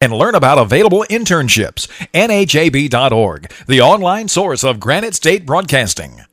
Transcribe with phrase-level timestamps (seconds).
[0.00, 1.86] and learn about available internships.
[2.14, 6.24] NHAB.org, the online source of Granite State Broadcasting.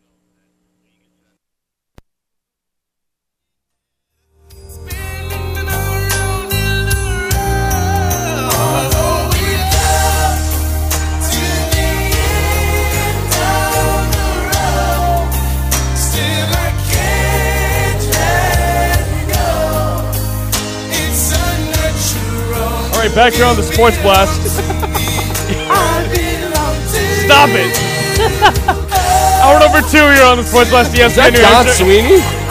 [23.17, 24.39] Back here on the Sports Blast.
[27.25, 27.73] Stop it.
[29.41, 32.46] Hour number two here on the Sports Blast ESPN Is that New Don Sweeney?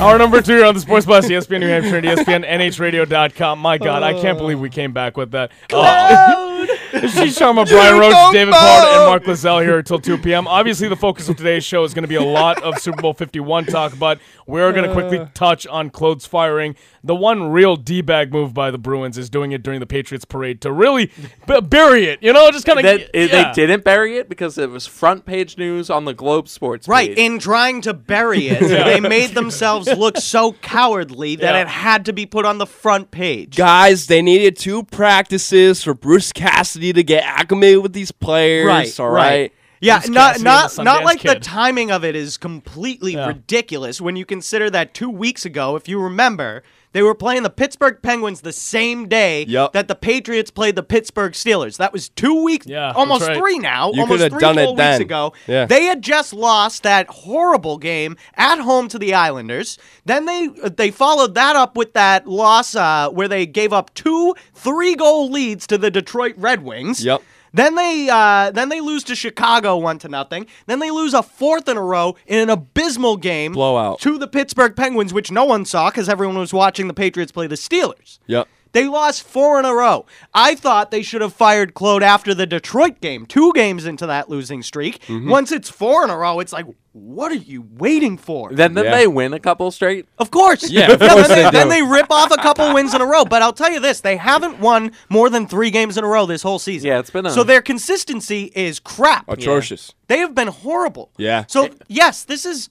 [0.00, 3.58] Hour number two here on the Sports Blast ESPN New Hampshire and ESPN NHRadio.com.
[3.58, 5.52] My God, I can't believe we came back with that.
[5.70, 6.46] Uh,
[6.92, 8.58] She's Sharma, Brian You David know.
[8.58, 10.48] Pollard, and Mark Lozelle here until 2 p.m.
[10.48, 13.14] Obviously, the focus of today's show is going to be a lot of Super Bowl
[13.14, 16.74] 51 talk, but we're going to quickly touch on Claude's firing.
[17.04, 20.60] The one real D-bag move by the Bruins is doing it during the Patriots parade
[20.62, 21.10] to really
[21.46, 22.22] b- bury it.
[22.22, 25.24] You know, just kind of That, it- They didn't bury it because it was front
[25.24, 26.88] page news on the Globe Sports.
[26.88, 27.18] Right, page.
[27.18, 31.62] in trying to bury it, they made themselves look so cowardly that Yeah.
[31.62, 33.56] it had to be put on the front page.
[33.56, 38.66] Guys, they needed two practices for Bruce Cassidy to get acclimated with these players.
[38.66, 39.52] Right, all right.
[39.82, 41.42] Yeah, Bruce not Cassidy not the not Sundance like the Kid.
[41.42, 43.26] timing of it is completely Yeah.
[43.28, 47.50] ridiculous when you consider that 2 weeks ago, if you remember, they were playing the
[47.50, 49.72] Pittsburgh Penguins the same day Yep.
[49.72, 51.76] that the Patriots played the Pittsburgh Steelers.
[51.76, 53.36] That was 2 weeks Yeah, almost right.
[53.36, 55.00] 3 now, You almost could have 3 done it full weeks then.
[55.02, 55.32] ago.
[55.46, 55.66] Yeah.
[55.66, 59.78] They had just lost that horrible game at home to the Islanders.
[60.04, 64.34] Then they they followed that up with that loss uh, where they gave up two
[64.54, 67.04] three goal leads to the Detroit Red Wings.
[67.04, 67.22] Yep.
[67.52, 70.46] Then they uh, then they lose to Chicago one to nothing.
[70.66, 74.00] Then they lose a fourth in a row in an abysmal game Blowout.
[74.00, 77.46] to the Pittsburgh Penguins, which no one saw because everyone was watching the Patriots play
[77.46, 78.18] the Steelers.
[78.26, 78.48] Yep.
[78.72, 80.06] They lost four in a row.
[80.32, 84.28] I thought they should have fired Claude after the Detroit game, two games into that
[84.30, 85.00] losing streak.
[85.06, 85.28] Mm-hmm.
[85.28, 88.52] Once it's four in a row, it's like, what are you waiting for?
[88.52, 88.96] Then then Yeah.
[88.96, 90.06] they win a couple straight.
[90.18, 90.70] Of course.
[90.70, 93.06] Yeah, of course then, they they, then they rip off a couple wins in a
[93.06, 93.24] row.
[93.24, 96.26] But I'll tell you this, they haven't won more than three games in a row
[96.26, 96.88] this whole season.
[96.88, 99.28] Yeah, it's been a- So their consistency is crap.
[99.28, 99.94] Atrocious.
[100.08, 101.10] They have been horrible.
[101.16, 101.44] Yeah.
[101.48, 102.68] So, yes, this is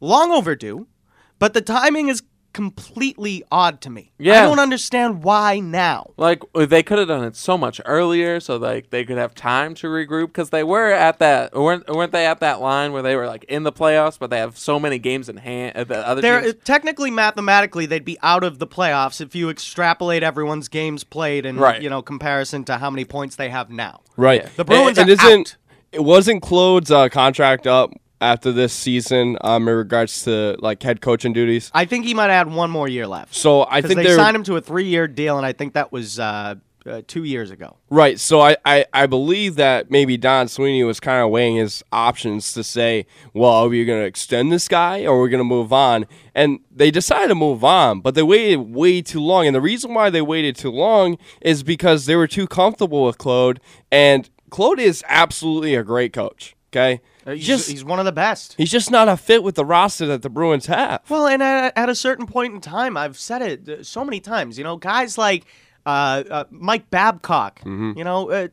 [0.00, 0.86] long overdue,
[1.38, 2.22] but the timing is
[2.52, 4.12] completely odd to me.
[4.18, 4.42] Yeah.
[4.42, 6.10] I don't understand why now.
[6.16, 9.74] Like they could have done it so much earlier, so like they could have time
[9.76, 13.16] to regroup because they were at that weren't weren't they at that line where they
[13.16, 15.76] were like in the playoffs, but they have so many games in hand.
[15.76, 19.50] Uh, the other They're teams, technically, mathematically, they'd be out of the playoffs if you
[19.50, 21.80] extrapolate everyone's games played and Right.
[21.82, 24.00] you know comparison to how many points they have now.
[24.16, 24.44] Right.
[24.56, 25.56] The Bruins and, are and isn't out.
[25.92, 31.00] it wasn't Claude's uh, contract up after this season um, in regards to like head
[31.00, 31.70] coaching duties?
[31.74, 33.34] I think he might add one more year left.
[33.34, 36.18] So I think they signed him to a three-year deal, and I think that was
[36.18, 37.76] uh, uh, two years ago.
[37.90, 38.18] right.
[38.18, 42.52] So I, I I believe that maybe Don Sweeney was kind of weighing his options
[42.54, 45.44] to say, well, are we going to extend this guy or are we going to
[45.44, 46.06] move on?
[46.34, 49.46] And they decided to move on, but they waited way too long.
[49.46, 53.18] And the reason why they waited too long is because they were too comfortable with
[53.18, 56.54] Claude, and Claude is absolutely a great coach.
[56.72, 57.00] Okay.
[57.28, 58.54] Uh, He's, Just he's one of the best.
[58.56, 61.02] He's just not a fit with the roster that the Bruins have.
[61.10, 64.20] Well, and at, at a certain point in time, I've said it uh, so many
[64.20, 64.56] times.
[64.56, 65.44] You know, guys like
[65.86, 67.92] uh, uh, Mike Babcock, Mm-hmm.
[67.98, 68.48] you know, uh,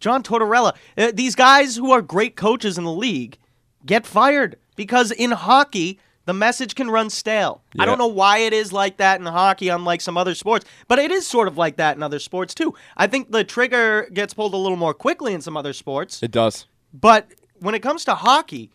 [0.00, 3.38] John Tortorella, uh, these guys who are great coaches in the league
[3.86, 5.98] get fired because in hockey.
[6.26, 7.62] The message can run stale.
[7.78, 10.98] I don't know why it is like that in hockey, unlike some other sports, but
[10.98, 12.72] it is sort of like that in other sports too.
[12.96, 16.22] I think the trigger gets pulled a little more quickly in some other sports.
[16.22, 16.64] It does.
[16.94, 17.28] But
[17.64, 18.70] when it comes to hockey,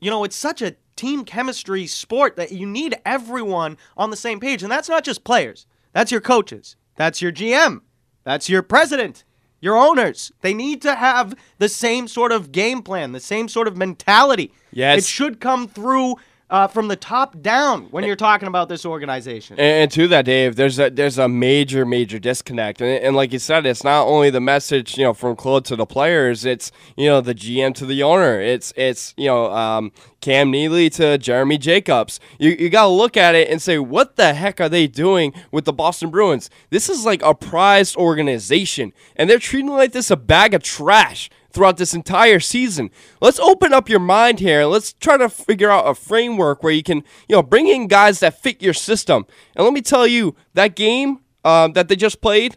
[0.00, 4.40] you know, it's such a team chemistry sport that you need everyone on the same
[4.40, 4.62] page.
[4.62, 7.80] And that's not just players, that's your coaches, that's your GM,
[8.24, 9.24] that's your president,
[9.60, 10.32] your owners.
[10.40, 14.52] They need to have the same sort of game plan, the same sort of mentality.
[14.72, 14.98] Yes.
[14.98, 16.16] It should come through.
[16.50, 20.56] Uh, from the top down, when you're talking about this organization, And, to that, Dave,
[20.56, 24.28] there's a there's a major major disconnect, and, and like you said, it's not only
[24.28, 27.86] the message you know from Claude to the players, it's you know the GM to
[27.86, 32.20] the owner, it's it's you know um, Cam Neely to Jeremy Jacobs.
[32.38, 35.32] You you got to look at it and say, what the heck are they doing
[35.50, 36.50] with the Boston Bruins?
[36.68, 40.62] This is like a prized organization, and they're treating it like this a bag of
[40.62, 42.90] trash throughout this entire season.
[43.20, 44.64] Let's open up your mind here.
[44.64, 46.98] Let's try to figure out a framework where you can,
[47.28, 49.24] you know, bring in guys that fit your system.
[49.54, 52.56] And let me tell you, that game um, that they just played,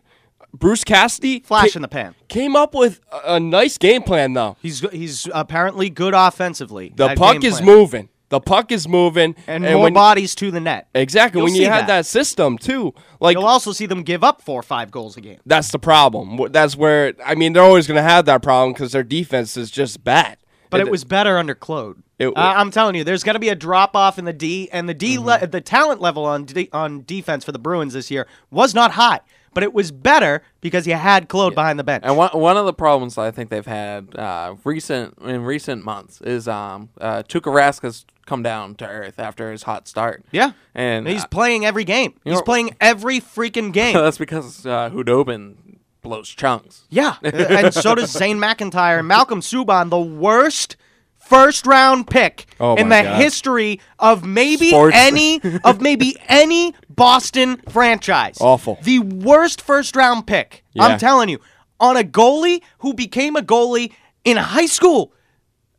[0.53, 2.15] Bruce Cassidy flash ca- in the pan.
[2.27, 4.57] came up with a, a nice game plan though.
[4.61, 6.93] He's he's apparently good offensively.
[6.95, 7.65] The puck is plan.
[7.65, 8.09] moving.
[8.29, 10.89] The puck is moving, and, more when, bodies to the net.
[10.93, 11.87] exactly You'll when you had that.
[11.87, 12.93] that system too.
[13.21, 15.39] Like You'll also see them give up four or five goals a game.
[15.45, 16.37] that's the problem.
[16.51, 19.71] That's where I mean they're always going to have that problem because their defense is
[19.71, 20.37] just bad.
[20.69, 22.03] But it was better under Claude.
[22.19, 24.67] It- Uh, I'm telling you, there's going to be a drop off in the D,
[24.73, 25.25] and the D, Mm-hmm.
[25.43, 28.91] le- the talent level on D- on defense for the Bruins this year was not
[28.91, 29.21] high,
[29.53, 32.03] but it was better because you had Claude behind the bench.
[32.05, 35.83] And one one of the problems that I think they've had uh, recent in recent
[35.83, 40.23] months is um, uh, Tuukka Rask has come down to earth after his hot start.
[40.31, 42.13] yeah, and he's uh, playing every game.
[42.23, 43.93] He's know- playing every freaking game.
[43.95, 45.55] that's because uh, Khudobin
[46.01, 46.83] blows chunks.
[46.89, 50.75] Yeah, and so does Zane McIntyre Malcolm Subban, the worst
[51.17, 53.21] first round pick Oh in the God.
[53.21, 54.95] history of maybe Sports.
[54.97, 58.37] any of maybe any Boston franchise.
[58.41, 58.77] Awful.
[58.81, 60.65] The worst first round pick.
[60.73, 60.83] Yeah.
[60.83, 61.39] I'm telling you,
[61.79, 63.93] on a goalie who became a goalie
[64.25, 65.13] in high school.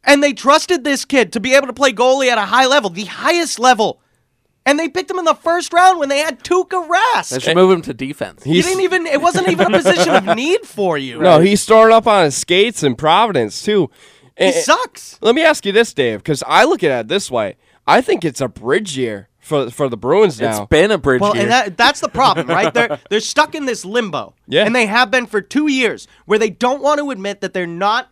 [0.05, 2.89] And they trusted this kid to be able to play goalie at a high level,
[2.89, 4.01] the highest level.
[4.65, 7.31] And they picked him in the first round when they had Tuukka Rask.
[7.31, 8.45] They should move him to defense.
[8.45, 11.21] He didn't even it wasn't even a position of need for you.
[11.21, 13.91] no, he's throwing up on his skates in Providence too.
[14.39, 15.19] He sucks.
[15.21, 17.57] Let me ask you this, Dave, because I look at it this way.
[17.87, 20.51] I think it's a bridge year for for the Bruins now.
[20.63, 21.43] It's been a bridge Well, year.
[21.45, 22.73] and that, that's the problem, right?
[22.73, 24.65] They're they're stuck in this limbo, Yeah.
[24.67, 27.67] and they have been for two years, where they don't want to admit that they're
[27.67, 28.11] not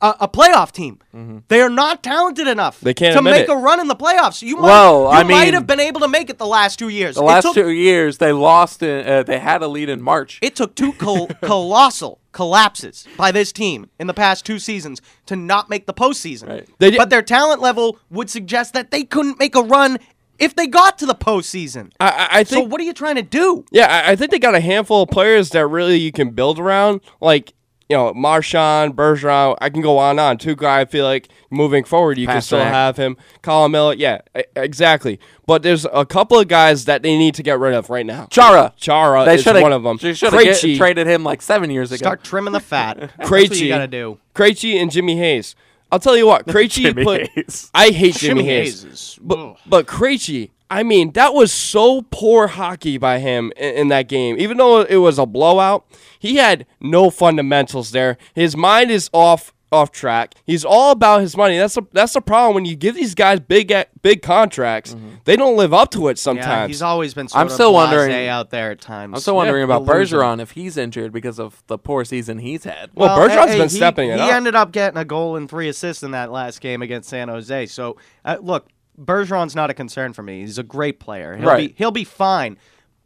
[0.00, 1.00] a, a playoff team.
[1.48, 2.84] They are not talented enough Mm-hmm.
[2.84, 3.50] They can't to make it.
[3.50, 4.42] a run in the playoffs.
[4.42, 6.78] You might, Well, you I might mean- have been able to make it the last
[6.78, 7.16] two years.
[7.16, 8.80] the It last took- two years, they lost.
[8.82, 10.38] In, uh, they had a lead in March.
[10.40, 15.34] It took two col- colossal collapses by this team in the past two seasons to
[15.34, 16.48] not make the postseason.
[16.48, 16.68] Right.
[16.78, 19.98] They but their talent level would suggest that they couldn't make a run
[20.38, 21.92] if they got to the postseason.
[22.00, 23.64] I, I- I So what are you trying to do?
[23.70, 26.58] Yeah, I, I think they got a handful of players that really you can build
[26.58, 27.00] around.
[27.20, 27.52] Like,
[27.88, 30.36] you know, Marchand, Bergeron, I can go on and on.
[30.38, 32.64] Two guy I feel like moving forward you can still Pastrnak.
[32.70, 33.16] have him.
[33.40, 34.20] Colin Miller, yeah,
[34.54, 35.18] exactly.
[35.46, 38.26] But there's a couple of guys that they need to get rid of right now.
[38.30, 38.74] Chara.
[38.76, 39.96] Chara They is should have one of them.
[40.00, 41.96] They should have Krejci, traded him like seven years ago.
[42.02, 42.98] Start trimming the fat.
[43.16, 44.18] That's what Krejci, you gotta do.
[44.34, 45.56] Krejci and Jimmy Hayes.
[45.90, 47.28] I'll tell you what, Krejci Jimmy put.
[47.28, 47.70] Hayes.
[47.74, 48.84] I hate Jimmy, Hayes.
[48.84, 49.18] is.
[49.20, 54.08] But but Krejci, I mean, that was so poor hockey by him in, in that
[54.08, 54.36] game.
[54.38, 55.86] Even though it was a blowout,
[56.18, 58.18] he had no fundamentals there.
[58.34, 60.34] His mind is off off track.
[60.46, 61.58] He's all about his money.
[61.58, 63.72] That's a, that's the problem when you give these guys big
[64.02, 64.96] big contracts.
[65.24, 66.68] They don't live up to it yeah, sometimes.
[66.68, 69.14] he's always been sort I'm of still blasé wondering- out there at times.
[69.14, 70.18] I'm still wondering Yeah, about the loser.
[70.18, 72.90] Bergeron if he's injured because of the poor season he's had.
[72.94, 75.68] well, Bergeron's hey, been he- stepping it he ended up getting a goal and three
[75.68, 77.66] assists in that last game against San Jose.
[77.66, 78.68] So uh, look,
[78.98, 80.40] Bergeron's not a concern for me.
[80.40, 81.36] He's a great player.
[81.36, 81.68] He'll Right.
[81.68, 82.56] be he'll be fine,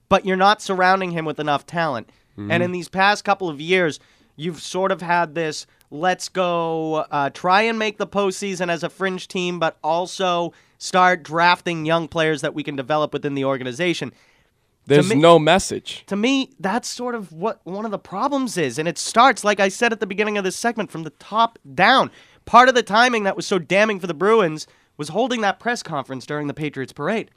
[0.08, 2.08] but you're not surrounding him with enough talent.
[2.38, 2.50] Mm-hmm.
[2.50, 4.00] And in these past couple of years,
[4.36, 5.66] you've sort of had this.
[5.90, 11.22] Let's go uh, try and make the postseason as a fringe team, but also start
[11.22, 14.12] drafting young players that we can develop within the organization.
[14.86, 16.04] There's me- no message.
[16.06, 18.78] to me, that's sort of what one of the problems is.
[18.78, 21.58] And it starts, like I said at the beginning of this segment, from the top
[21.74, 22.10] down.
[22.44, 25.82] Part of the timing that was so damning for the Bruins was holding that press
[25.82, 27.30] conference during the Patriots parade.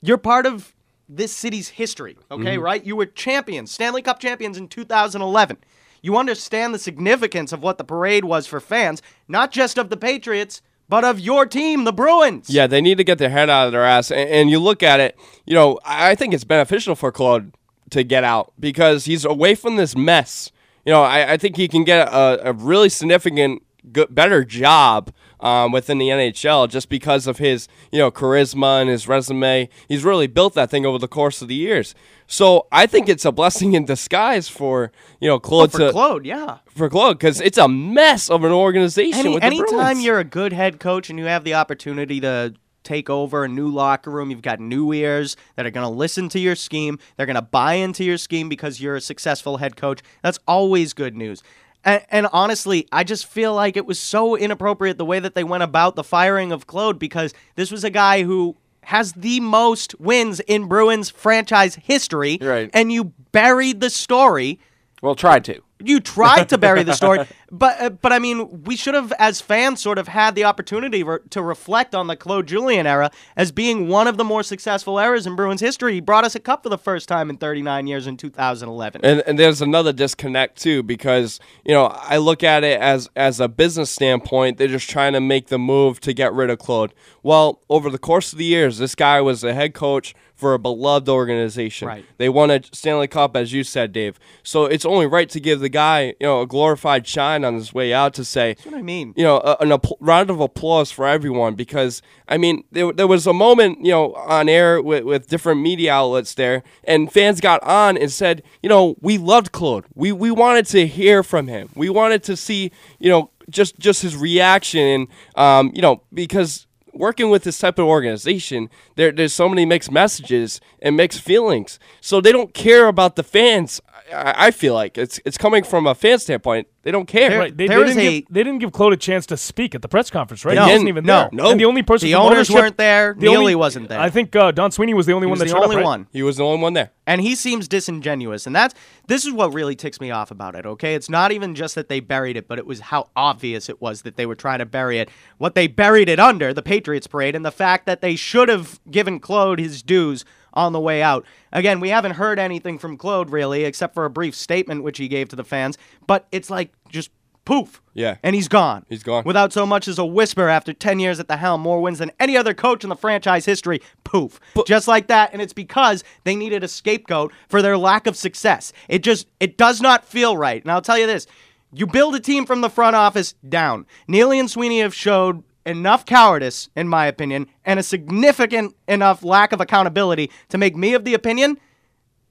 [0.00, 0.74] You're part of
[1.08, 2.84] this city's history, okay, right?
[2.84, 5.58] You were champions, Stanley Cup champions in 2011.
[6.06, 9.96] You understand the significance of what the parade was for fans, not just of the
[9.96, 12.48] Patriots, but of your team, the Bruins.
[12.48, 14.12] Yeah, they need to get their head out of their ass.
[14.12, 17.52] And, and you look at it, you know, I think it's beneficial for Claude
[17.90, 20.52] to get out because he's away from this mess.
[20.84, 25.12] You know, I, I think he can get a, a really significant, good, better job
[25.40, 29.68] um, within the NHL just because of his, you know, charisma and his resume.
[29.88, 31.94] He's really built that thing over the course of the years.
[32.26, 34.90] So I think it's a blessing in disguise for
[35.20, 36.58] you know Claude for to Claude, yeah.
[36.66, 39.20] for Claude because it's a mess of an organization.
[39.20, 43.10] Any, with anytime you're a good head coach and you have the opportunity to take
[43.10, 46.38] over a new locker room, you've got new ears that are going to listen to
[46.38, 46.98] your scheme.
[47.16, 50.00] They're going to buy into your scheme because you're a successful head coach.
[50.22, 51.42] That's always good news.
[51.84, 55.44] And, and honestly, I just feel like it was so inappropriate the way that they
[55.44, 59.98] went about the firing of Claude because this was a guy who has the most
[60.00, 62.38] wins in Bruins franchise history.
[62.40, 62.70] Right.
[62.72, 64.60] And you buried the story
[65.02, 65.60] Well, tried to.
[65.82, 69.40] you tried to bury the story, but uh, but I mean, we should have, as
[69.40, 73.52] fans, sort of had the opportunity re- to reflect on the Claude Julien era as
[73.52, 75.94] being one of the more successful eras in Bruins history.
[75.94, 79.04] He brought us a cup for the first time in 39 years in 2011.
[79.04, 83.38] And, and there's another disconnect too because you know I look at it as as
[83.38, 86.94] a business standpoint they're just trying to make the move to get rid of Claude.
[87.22, 90.58] Well, over the course of the years, this guy was the head coach for a
[90.58, 91.88] beloved organization.
[91.88, 92.04] Right.
[92.18, 94.20] They won a Stanley Cup, as you said, Dave.
[94.42, 97.74] So it's only right to give the guy you know a glorified shine on his
[97.74, 99.12] way out to say, That's what I mean.
[99.16, 103.26] you know, a, an round of applause for everyone because I mean, there, there was
[103.26, 107.62] a moment, you know, on air with, with different media outlets there, and fans got
[107.62, 109.84] on and said, you know, we loved Claude.
[109.94, 111.68] We we wanted to hear from him.
[111.74, 116.66] We wanted to see, you know, just just his reaction, and um, you know, because
[116.92, 121.78] working with this type of organization, there there's so many mixed messages and mixed feelings.
[122.00, 123.80] So they don't care about the fans.
[124.12, 126.68] I, I feel like it's it's coming from a fan standpoint.
[126.82, 127.36] They don't care.
[127.36, 127.56] Right.
[127.56, 129.82] They, There they didn't a- give, they didn't give Claude a chance to speak at
[129.82, 130.54] the press conference, right?
[130.54, 130.66] No.
[130.66, 131.16] he wasn't even No.
[131.22, 131.28] there.
[131.32, 131.50] No.
[131.50, 133.14] And the only person The owners weren't there.
[133.14, 133.98] the Neely only- wasn't there.
[133.98, 135.80] I think uh, Don Sweeney was the only He one was that the only up,
[135.80, 135.84] right?
[135.84, 136.06] one.
[136.12, 136.92] He was the only one there.
[137.08, 138.46] And he seems disingenuous.
[138.46, 138.74] And that's
[139.08, 140.94] this is what really ticks me off about it, okay?
[140.94, 144.02] It's not even just that they buried it, but it was how obvious it was
[144.02, 145.08] that they were trying to bury it.
[145.38, 148.78] What they buried it under, the Patriots parade, and the fact that they should have
[148.90, 150.24] given Claude his dues
[150.56, 151.24] on the way out.
[151.52, 155.06] Again, we haven't heard anything from Claude really, except for a brief statement which he
[155.06, 157.10] gave to the fans, but it's like just
[157.44, 157.80] poof.
[157.94, 158.16] Yeah.
[158.22, 158.84] And he's gone.
[158.88, 159.22] He's gone.
[159.24, 162.10] Without so much as a whisper after 10 years at the helm, more wins than
[162.20, 163.80] any other coach in the franchise history.
[164.04, 164.40] Poof.
[164.66, 165.32] just like that.
[165.32, 168.72] And it's because they needed a scapegoat for their lack of success.
[168.88, 170.62] It just, it does not feel right.
[170.62, 171.26] And I'll tell you this
[171.72, 173.86] you build a team from the front office down.
[174.08, 179.52] Neely and Sweeney have showed enough cowardice, in my opinion, and a significant enough lack
[179.52, 181.58] of accountability to make me of the opinion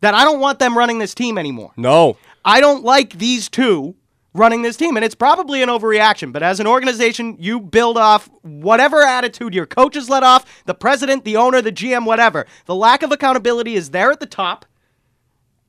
[0.02, 1.72] that I don't want them running this team anymore.
[1.78, 2.18] No.
[2.44, 3.96] I don't like these two
[4.36, 4.96] running this team.
[4.96, 9.66] And it's probably an overreaction, but as an organization, you build off whatever attitude your
[9.66, 12.46] coaches let off, the president, the owner, the GM, whatever.
[12.66, 14.66] The lack of accountability is there at the top.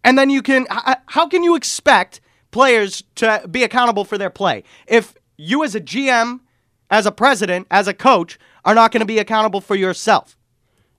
[0.04, 0.66] And then you can,
[1.06, 2.20] how can you expect
[2.50, 4.64] players to be accountable for their play?
[4.86, 6.40] If you, as a GM,
[6.90, 10.36] as a president, as a coach, are not going to be accountable for yourself.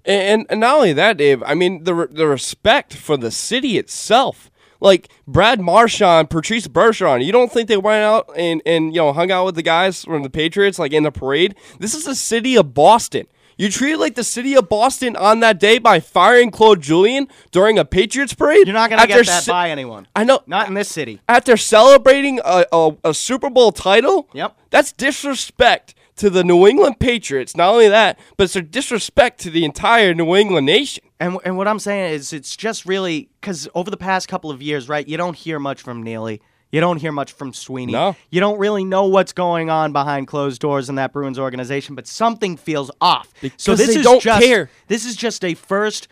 [0.06, 1.44] And, and not only that, Dave.
[1.44, 4.50] I mean the the respect for the city itself.
[4.80, 7.26] Like Brad Marchand, Patrice Bergeron.
[7.26, 10.06] You don't think they went out and, and you know hung out with the guys
[10.06, 11.56] from the Patriots like in the parade?
[11.80, 13.28] This is the city of Boston.
[13.58, 17.80] You treated like the city of Boston on that day by firing Claude Julien during
[17.80, 18.68] a Patriots parade.
[18.68, 20.08] You're not going to get that ce- by anyone.
[20.16, 20.42] I know.
[20.46, 21.22] Not in this city.
[21.28, 24.30] after celebrating a, a, a Super Bowl title.
[24.34, 24.56] Yep.
[24.70, 27.56] That's disrespect to the New England Patriots.
[27.56, 31.04] Not only that, but it's a disrespect to the entire New England nation.
[31.20, 34.62] And and what I'm saying is, it's just really because over the past couple of
[34.62, 35.08] years, right?
[35.08, 36.42] You don't hear much from Neely.
[36.72, 37.94] You don't hear much from Sweeney.
[37.94, 38.16] No.
[38.30, 42.08] You don't really know what's going on behind closed doors in that Bruins organization, but
[42.08, 43.30] something feels off.
[43.58, 44.70] so Because this they is don't just care.
[44.88, 46.08] this is just a first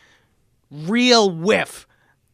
[0.71, 1.87] real whiff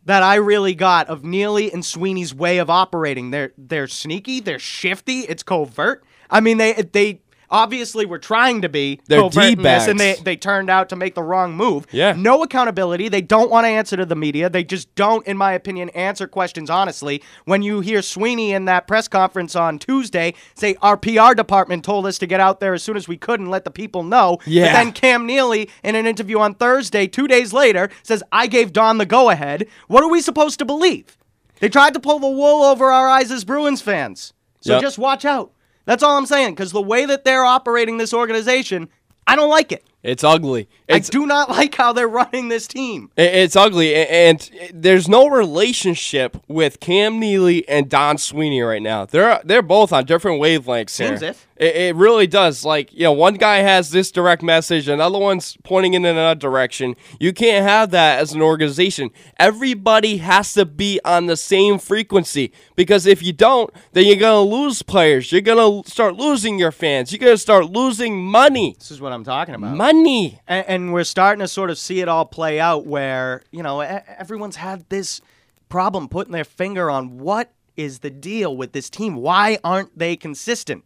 [0.06, 3.32] that I really got of Neely and Sweeney's way of operating.
[3.32, 6.04] They're they're sneaky, they're shifty, it's covert.
[6.30, 7.21] I mean, they they
[7.52, 10.96] obviously were trying to be They're covert in this, and they, they turned out to
[10.96, 11.86] make the wrong move.
[11.92, 12.14] Yeah.
[12.18, 13.10] No accountability.
[13.10, 14.50] They don't want to answer to the media.
[14.50, 17.22] They just don't, in my opinion, answer questions honestly.
[17.46, 22.06] When you hear Sweeney in that press conference on Tuesday say, Our PR department told
[22.06, 24.40] us to get out there as soon as we could and let the people know.
[24.46, 24.68] Yeah.
[24.68, 28.72] But then Cam Neely, in an interview on Thursday, two days later, says, I gave
[28.74, 29.68] Don the go ahead.
[29.88, 31.18] What are we supposed to believe?
[31.60, 34.34] They tried to pull the wool over our eyes as Bruins fans.
[34.62, 34.82] So Yep.
[34.82, 35.52] just watch out.
[35.92, 38.88] That's all I'm saying, because the way that they're operating this organization,
[39.28, 39.84] I don't like it.
[40.04, 40.70] It's ugly.
[40.88, 43.12] It's I do not like how they're running this team.
[43.18, 49.04] It's ugly, and there's no relationship with Cam Neely and Don Sweeney right now.
[49.04, 50.98] They're they're both on different wavelengths.
[50.98, 51.10] here.
[51.10, 51.38] Seems it.
[51.62, 52.66] It, it really does.
[52.66, 56.96] Like you know, one guy has this direct message, another one's pointing in another direction.
[57.20, 59.12] You can't have that as an organization.
[59.38, 64.42] Everybody has to be on the same frequency because if you don't, then you're gonna
[64.42, 65.32] lose players.
[65.32, 67.12] You're gonna start losing your fans.
[67.12, 68.76] You're gonna start losing money.
[68.80, 69.78] This is what I'm talking about.
[69.78, 70.42] Money.
[70.48, 73.82] and, and we're starting to sort of see it all play out where, you know,
[73.82, 75.22] everyone's had this
[75.70, 79.16] problem putting their finger on what is the deal with this team?
[79.16, 80.84] Why aren't they consistent?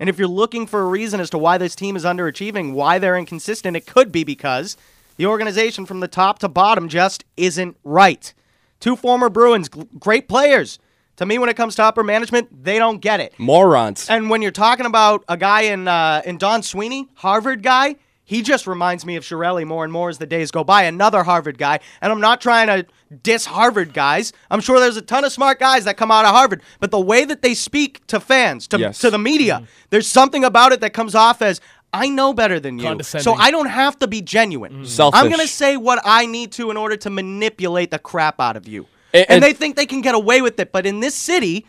[0.00, 2.98] And if you're looking for a reason as to why this team is underachieving, why
[2.98, 4.76] they're inconsistent, it could be because
[5.16, 8.32] the organization from the top to bottom just isn't right.
[8.80, 10.78] Two former Bruins, great players.
[11.16, 13.34] To me, when it comes to upper management, they don't get it.
[13.38, 14.08] Morons.
[14.08, 17.96] And when you're talking about a guy in uh, in Don Sweeney, Harvard guy,
[18.28, 20.82] he just reminds me of Chiarelli more and more as the days go by.
[20.82, 22.84] Another Harvard guy, and I'm not trying to
[23.22, 24.34] diss Harvard guys.
[24.50, 27.00] I'm sure there's a ton of smart guys that come out of Harvard, but the
[27.00, 28.98] way that they speak to fans, to Yes.
[28.98, 29.64] to the media, mm-hmm.
[29.88, 33.50] there's something about it that comes off as I know better than you, so I
[33.50, 34.72] don't have to be genuine.
[34.72, 34.84] Mm-hmm.
[34.84, 35.18] Selfish.
[35.22, 38.68] I'm gonna say what I need to in order to manipulate the crap out of
[38.68, 38.86] you.
[39.14, 41.64] And- and and- they think they can get away with it, but in this city,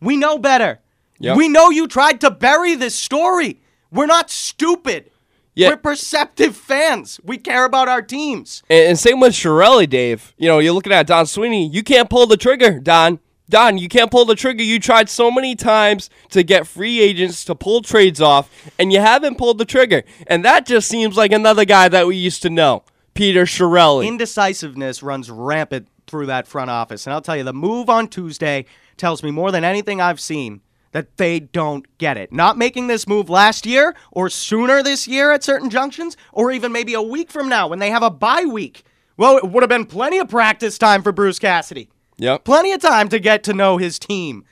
[0.00, 0.80] we know better.
[1.18, 1.36] Yep.
[1.36, 3.60] We know you tried to bury this story.
[3.92, 5.09] We're not stupid.
[5.54, 5.70] Yeah.
[5.70, 7.20] We're perceptive fans.
[7.24, 8.62] We care about our teams.
[8.70, 10.34] And, and same with Chiarelli, Dave.
[10.38, 11.68] You know, you're looking at Don Sweeney.
[11.68, 13.18] You can't pull the trigger, Don.
[13.48, 14.62] Don, you can't pull the trigger.
[14.62, 19.00] You tried so many times to get free agents to pull trades off, and you
[19.00, 20.04] haven't pulled the trigger.
[20.28, 24.06] And that just seems like another guy that we used to know, Peter Chiarelli.
[24.06, 27.06] Indecisiveness runs rampant through that front office.
[27.06, 28.66] And I'll tell you, the move on Tuesday
[28.96, 30.60] tells me more than anything I've seen
[30.92, 32.32] that they don't get it.
[32.32, 36.72] Not making this move last year or sooner this year at certain junctions, or even
[36.72, 38.84] maybe a week from now when they have a bye week.
[39.16, 41.90] Well, it would have been plenty of practice time for Bruce Cassidy.
[42.18, 42.44] Yep.
[42.44, 44.44] Plenty of time to get to know his team.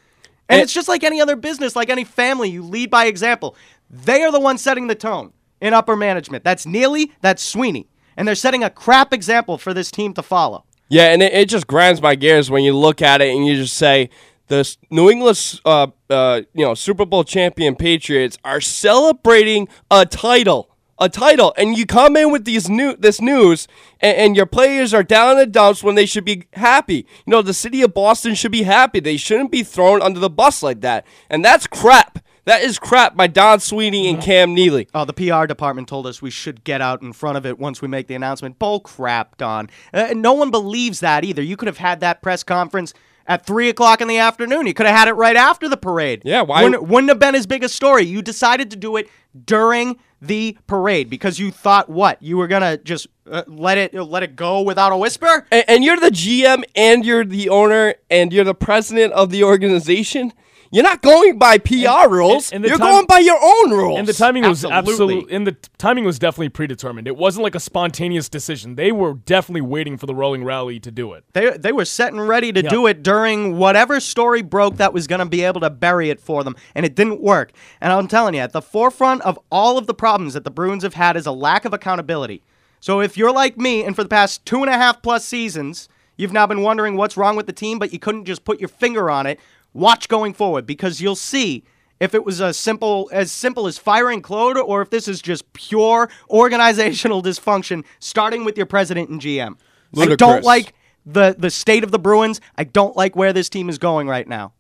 [0.49, 3.55] And it's just like any other business, like any family, you lead by example.
[3.91, 6.45] They are the ones setting the tone in upper management.
[6.45, 7.89] That's Neely, that's Sweeney.
[8.17, 10.65] And they're setting a crap example for this team to follow.
[10.89, 13.57] Yeah, and it, it just grinds my gears when you look at it and you
[13.57, 14.09] just say
[14.49, 20.71] the New England, uh, uh, you know, Super Bowl champion Patriots are celebrating a title,
[20.99, 23.69] a title, and you come in with these new this news,
[24.01, 27.07] and, and your players are down in the dumps when they should be happy.
[27.27, 29.01] You know, the city of Boston should be happy.
[29.01, 32.19] They shouldn't be thrown under the bus like that, and that's crap.
[32.49, 34.89] That is crap by Don Sweeney and Cam Neely.
[34.95, 37.83] Oh, the PR department told us we should get out in front of it once
[37.83, 38.59] we make the announcement.
[38.59, 39.69] Bull crap, Don.
[39.93, 41.43] Uh, no one believes that either.
[41.43, 42.95] You could have had that press conference
[43.29, 44.67] at 3 o'clock in the afternoon.
[44.67, 46.23] You could have had it right after the parade.
[46.25, 48.03] Yeah, why- Wouldn't, wouldn't have been as big a story.
[48.05, 49.09] You decided to do it
[49.45, 52.21] during the parade because you thought what?
[52.23, 55.47] You were going to just uh, let it let it go without a whisper?
[55.53, 59.45] and, and you're the GM and you're the owner and you're the president of the
[59.45, 60.33] organization.
[60.71, 62.53] You're not going by PR rules.
[62.53, 63.99] and the you're time- going by your own rules.
[63.99, 64.93] And the timing was Absolutely.
[64.93, 67.07] absolutely, and the t- timing was definitely predetermined.
[67.09, 68.75] It wasn't like a spontaneous decision.
[68.75, 71.25] They were definitely waiting for the rolling rally to do it.
[71.33, 72.69] They, they were set and ready to Yeah.
[72.71, 76.21] do it during whatever story broke that was going to be able to bury it
[76.21, 77.53] for them, and it didn't work.
[77.81, 80.83] And I'm telling you, at the forefront of all of the problems that the Bruins
[80.83, 82.43] have had is a lack of accountability.
[82.81, 85.89] So if you're like me, and for the past two and a half plus seasons,
[86.17, 88.69] you've now been wondering what's wrong with the team, but you couldn't just put your
[88.69, 89.41] finger on it,
[89.73, 91.65] watch going forward because you'll see
[92.01, 95.53] if it was a simple as simple as firing Claude or if this is just
[95.53, 99.57] pure organizational dysfunction starting with your president and GM.
[99.97, 102.41] I don't like the the state of the Bruins.
[102.57, 104.53] I don't like where this team is going right now.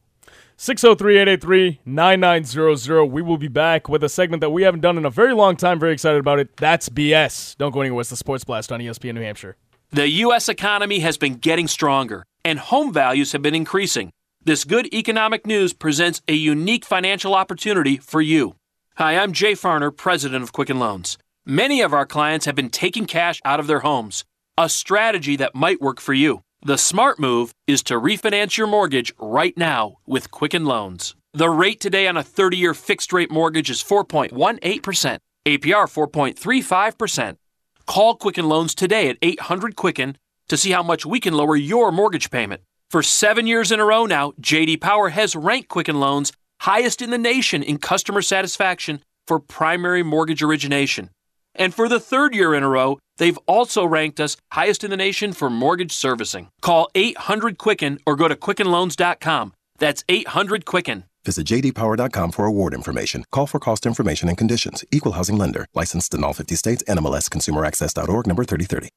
[0.59, 3.11] 603-883-9900.
[3.11, 5.55] We will be back with a segment that we haven't done in a very long
[5.55, 5.79] time.
[5.79, 6.57] Very excited about it.
[6.57, 7.57] That's BS.
[7.59, 8.01] Don't go anywhere.
[8.01, 9.57] It's the Sports Blast on ESPN New Hampshire.
[9.91, 10.49] The U.S.
[10.49, 14.11] economy has been getting stronger, and home values have been increasing.
[14.49, 18.55] This good economic news presents a unique financial opportunity for you.
[18.97, 21.19] Hi, I'm Jay Farner, president of Quicken Loans.
[21.45, 24.25] Many of our clients have been taking cash out of their homes,
[24.57, 26.41] a strategy that might work for you.
[26.63, 31.15] The smart move is to refinance your mortgage right now with Quicken Loans.
[31.35, 37.37] The rate today on a 30 year fixed rate mortgage is 4.18%, APR 4.35%.
[37.85, 40.17] Call Quicken Loans today at 800 Quicken
[40.49, 42.63] to see how much we can lower your mortgage payment.
[42.91, 47.11] For seven years in a row now, JD Power has ranked Quicken Loans highest in
[47.11, 51.11] the nation in customer satisfaction for primary mortgage origination.
[51.55, 54.97] And for the third year in a row, they've also ranked us highest in the
[54.97, 56.49] nation for mortgage servicing.
[56.63, 59.53] Call 800 Quicken or go to QuickenLoans.com.
[59.79, 61.05] That's 800 Quicken.
[61.27, 63.25] Visit jdpower.com for award information.
[63.31, 64.83] Call for cost information and conditions.
[64.91, 65.67] Equal housing lender.
[65.75, 66.83] Licensed in all 50 states.
[66.89, 68.89] NMLS ConsumerAccess.org number 3030.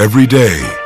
[0.00, 0.85] Every day,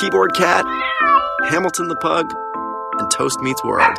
[0.00, 0.64] Keyboard Cat,
[1.48, 2.32] Hamilton the Pug,
[2.98, 3.96] and Toast Meets World.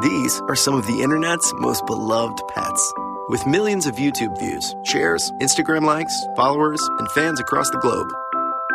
[0.00, 2.94] These are some of the internet's most beloved pets.
[3.28, 8.08] With millions of YouTube views, shares, Instagram likes, followers, and fans across the globe.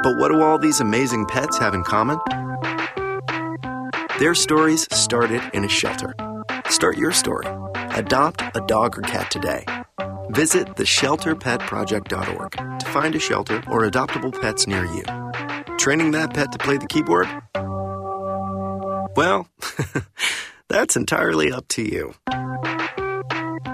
[0.04, 2.20] But what do all these amazing pets have in common?
[4.20, 6.14] Their stories started in a shelter.
[6.70, 7.48] Start your story.
[7.96, 9.66] Adopt a dog or cat today.
[10.30, 15.04] Visit theshelterpetproject.org to find a shelter or adoptable pets near you.
[15.80, 17.28] Training that pet to play the keyboard?
[19.16, 19.48] Well,
[20.68, 22.14] that's entirely up to you.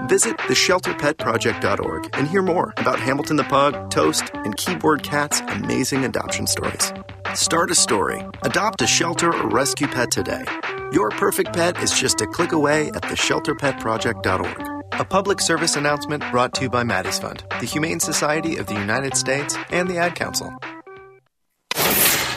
[0.06, 6.46] Visit theshelterpetproject.org and hear more about Hamilton the Pug, Toast, and Keyboard Cat's amazing adoption
[6.46, 6.92] stories.
[7.34, 8.24] Start a story.
[8.42, 10.44] Adopt a shelter or rescue pet today.
[10.92, 15.00] Your perfect pet is just a click away at theshelterpetproject.org.
[15.00, 18.74] A public service announcement brought to you by Maddie's Fund, the Humane Society of the
[18.74, 20.56] United States, and the Ad Council.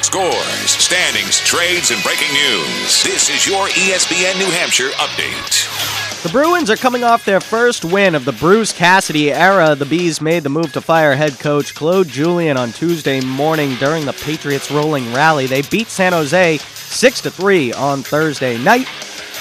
[0.10, 3.04] Scores, standings, trades, and breaking news.
[3.04, 6.24] This is your ESPN New Hampshire update.
[6.24, 9.76] The Bruins are coming off their first win of the Bruce Cassidy era.
[9.76, 14.04] The Bees made the move to fire head coach Claude Julien on Tuesday morning during
[14.04, 15.46] the Patriots rolling rally.
[15.46, 18.88] They beat San Jose 6 to 3 on Thursday night.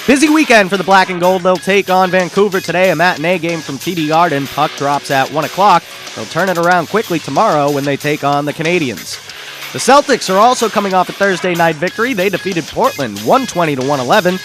[0.05, 1.41] Busy weekend for the Black and Gold.
[1.41, 4.45] They'll take on Vancouver today, a matinee game from TD Garden.
[4.45, 5.83] Puck drops at 1 o'clock.
[6.15, 9.28] They'll turn it around quickly tomorrow when they take on the Canadiens.
[9.71, 12.13] The Celtics are also coming off a Thursday night victory.
[12.13, 14.39] They defeated Portland 120 to 111.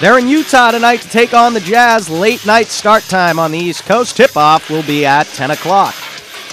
[0.00, 2.08] They're in Utah tonight to take on the Jazz.
[2.08, 4.16] Late night start time on the East Coast.
[4.16, 5.94] Tip off will be at 10 o'clock.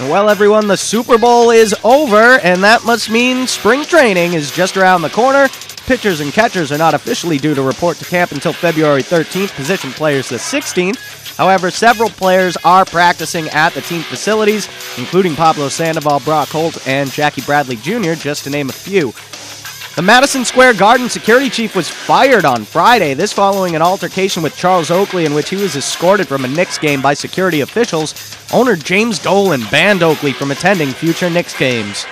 [0.01, 4.75] Well, everyone, the Super Bowl is over, and that must mean spring training is just
[4.75, 5.47] around the corner.
[5.85, 9.91] Pitchers and catchers are not officially due to report to camp until February 13th, position
[9.91, 11.20] players the 16th.
[11.41, 17.11] However, several players are practicing at the team facilities, including Pablo Sandoval, Brock Holt, and
[17.11, 19.11] Jackie Bradley Jr., just to name a few.
[19.95, 24.55] The Madison Square Garden security chief was fired on Friday, this following an altercation with
[24.55, 28.13] Charles Oakley in which he was escorted from a Knicks game by security officials.
[28.53, 32.05] Owner James Dolan banned Oakley from attending future Knicks games.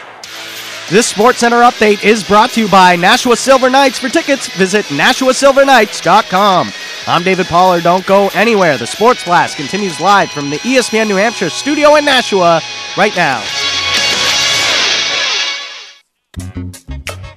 [0.91, 3.99] This Sports Center update is brought to you by Nashua Silver Knights.
[3.99, 6.71] For tickets, visit NashuaSilverKnights.com.
[7.05, 7.83] I'm David Pollard.
[7.83, 8.75] Don't go anywhere.
[8.75, 12.61] The Sports Blast continues live from the ESPN New Hampshire studio in Nashua
[12.97, 13.39] right now.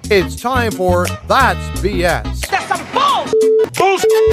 [0.04, 2.48] It's time for That's BS.
[2.48, 3.26] That's some bull!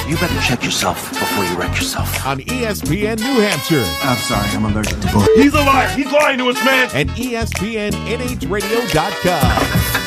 [0.08, 2.26] You better check yourself before you wreck yourself.
[2.26, 3.86] On ESPN New Hampshire.
[4.04, 5.22] I'm sorry, I'm allergic to bull.
[5.36, 5.88] He's a liar!
[5.90, 6.90] He's lying to us, man!
[6.94, 10.00] And ESPNNHradio.com.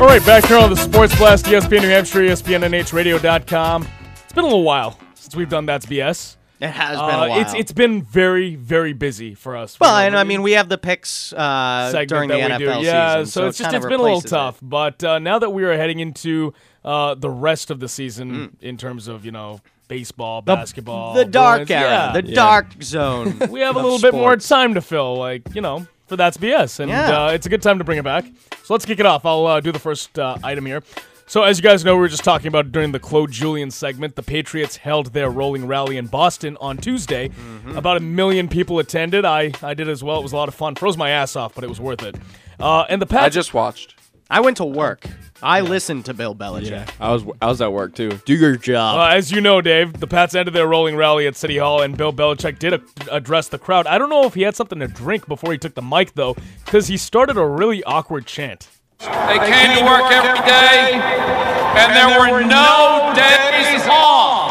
[0.00, 3.88] All right, back here on the Sports Blast, ESPN New Hampshire, ESPNNHradio.com.
[4.22, 6.37] It's been a little while since we've done That's BS.
[6.60, 7.40] It has been Uh, a while.
[7.40, 9.78] It's it's been very very busy for us.
[9.78, 12.80] well, and I mean, we have the picks uh, segment during the that we NFL
[12.80, 12.86] do.
[12.86, 14.34] Yeah, season, so, it's just it's been a little replaces it.
[14.34, 14.58] tough.
[14.62, 16.52] But uh, now that we are heading into
[16.84, 18.50] uh, the rest of the season Mm.
[18.60, 22.12] in terms of you know baseball, The- basketball, the dark Bruins, era, yeah.
[22.12, 23.38] the dark zone.
[23.50, 26.80] we have a little bit more time to fill, like you know, for that's BS,
[26.80, 27.26] and Yeah.
[27.26, 28.24] uh, it's a good time to bring it back.
[28.64, 29.24] So let's kick it off.
[29.24, 30.82] I'll uh, do the first uh, item here.
[31.28, 34.16] So as you guys know, we were just talking about during the Claude Julien segment.
[34.16, 37.28] The Patriots held their rolling rally in Boston on Tuesday.
[37.28, 37.76] Mm-hmm.
[37.76, 39.26] About a million people attended.
[39.26, 40.18] I I did as well.
[40.20, 40.74] It was a lot of fun.
[40.74, 42.16] Froze my ass off, but it was worth it.
[42.58, 43.26] Uh, and the Pats.
[43.26, 43.94] I just watched.
[44.30, 45.06] I went to work.
[45.42, 46.70] I listened to Bill Belichick.
[46.70, 46.86] Yeah.
[46.98, 48.10] I was I was at work too.
[48.24, 48.98] Do your job.
[48.98, 51.94] Uh, as you know, Dave, the Pats ended their rolling rally at City Hall, and
[51.94, 53.86] Bill Belichick did a- address the crowd.
[53.86, 56.36] I don't know if he had something to drink before he took the mic, though,
[56.64, 58.68] because he started a really awkward chant.
[58.98, 64.50] They came to work every day, and there were no days off.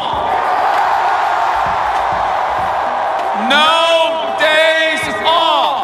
[3.51, 3.67] No
[4.39, 5.83] days off.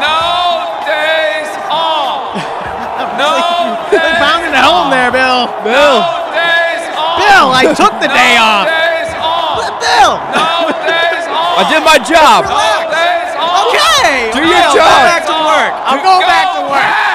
[0.00, 2.40] No days off.
[3.20, 3.36] No
[3.92, 5.44] days Pounding it home there, Bill.
[5.60, 6.00] Bill.
[6.00, 7.20] No days off.
[7.20, 8.64] Bill, I took the day no off.
[8.64, 9.60] days off.
[9.76, 10.12] Bill.
[10.32, 11.60] No days off.
[11.60, 12.48] I did my job.
[12.48, 13.68] No days off.
[13.68, 14.32] Okay.
[14.32, 15.04] Do I'll your go job.
[15.04, 15.72] back to work.
[15.84, 17.09] I'm going back to work.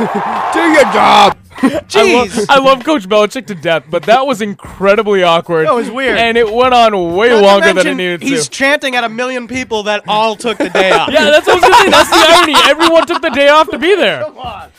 [0.52, 1.36] Do your job.
[1.62, 1.80] I, lo-
[2.26, 2.46] Jeez.
[2.48, 5.66] I love Coach Belichick to death, but that was incredibly awkward.
[5.66, 6.16] That was weird.
[6.16, 8.50] And it went on way Not longer than it mention, needed He's to.
[8.50, 11.10] chanting at a million people that all took the day off.
[11.12, 11.90] Yeah, that's what I was going to say.
[11.90, 12.54] That's the irony.
[12.70, 14.24] Everyone took the day off to be there.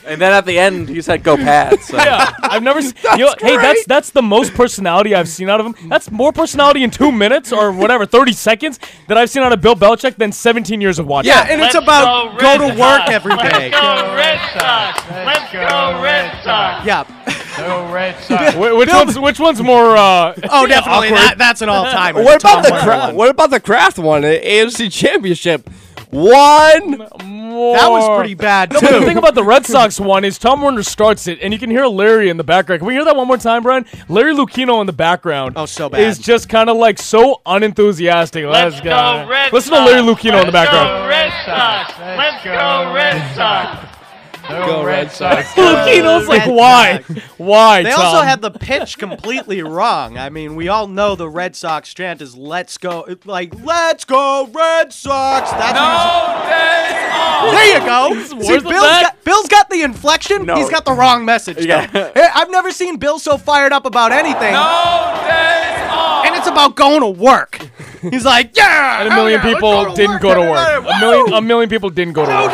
[0.06, 1.88] And then at the end, you said go Pats.
[1.88, 1.98] So.
[2.02, 2.94] Yeah, I've never seen.
[3.18, 5.90] You know, hey, that's that's the most personality I've seen out of him.
[5.90, 9.62] That's more personality in two minutes or whatever, thirty seconds that I've seen out of
[9.62, 11.30] Bill Belichick than seventeen years of watching.
[11.30, 13.70] Yeah, and it's about go to work every day.
[13.72, 15.10] Red Sox.
[15.10, 16.86] Let's go Red Sox.
[16.86, 17.04] Yeah.
[17.58, 18.54] Go Red Sox.
[18.56, 19.96] Wh- which one's which one's more?
[19.96, 21.10] Uh, Oh, definitely.
[21.10, 21.18] awkward?
[21.18, 22.16] That, that's an all time.
[22.16, 23.16] What about the Brady cra- one.
[23.16, 24.24] what about the Kraft one?
[24.24, 25.70] AFC Championship.
[26.10, 27.08] One.
[27.52, 27.76] More.
[27.76, 30.62] That was pretty bad No, but the thing about the Red Sox one is Tom
[30.62, 32.80] Werner starts it, and you can hear Larry in the background.
[32.80, 33.86] Can we hear that one more time, Brian?
[34.08, 35.54] Larry Lucchino in the background.
[35.58, 36.02] Oh, so bad.
[36.02, 38.46] Is just kind of like so unenthusiastic.
[38.46, 40.88] Let's, go Red Listen to Larry Lucchino in the background.
[40.88, 42.00] go Red Sox.
[42.00, 43.91] Let's go Red Sox.
[44.48, 45.48] Go Red Sox.
[45.54, 47.02] Filipino's like, Red why?
[47.08, 47.20] Sox.
[47.38, 48.06] Why, They Tom?
[48.06, 50.18] also had the pitch completely wrong.
[50.18, 54.48] I mean, we all know the Red Sox chant is "Let's go," like "Let's go
[54.52, 57.52] Red Sox." That's No days off.
[57.52, 58.24] there you go.
[58.28, 59.02] See, worse Bill's than that?
[59.16, 60.46] got, Bill's got the inflection.
[60.46, 60.56] No.
[60.56, 61.66] He's got the wrong message.
[61.66, 61.88] Yeah.
[61.88, 62.12] though.
[62.16, 66.26] I've never seen Bill so fired up about anything, No days off.
[66.26, 67.60] and it's about going to work.
[68.02, 70.86] He's like, "Yeah." and a million yeah, people go didn't work, go to work.
[70.96, 72.52] A million, a million people didn't go to work.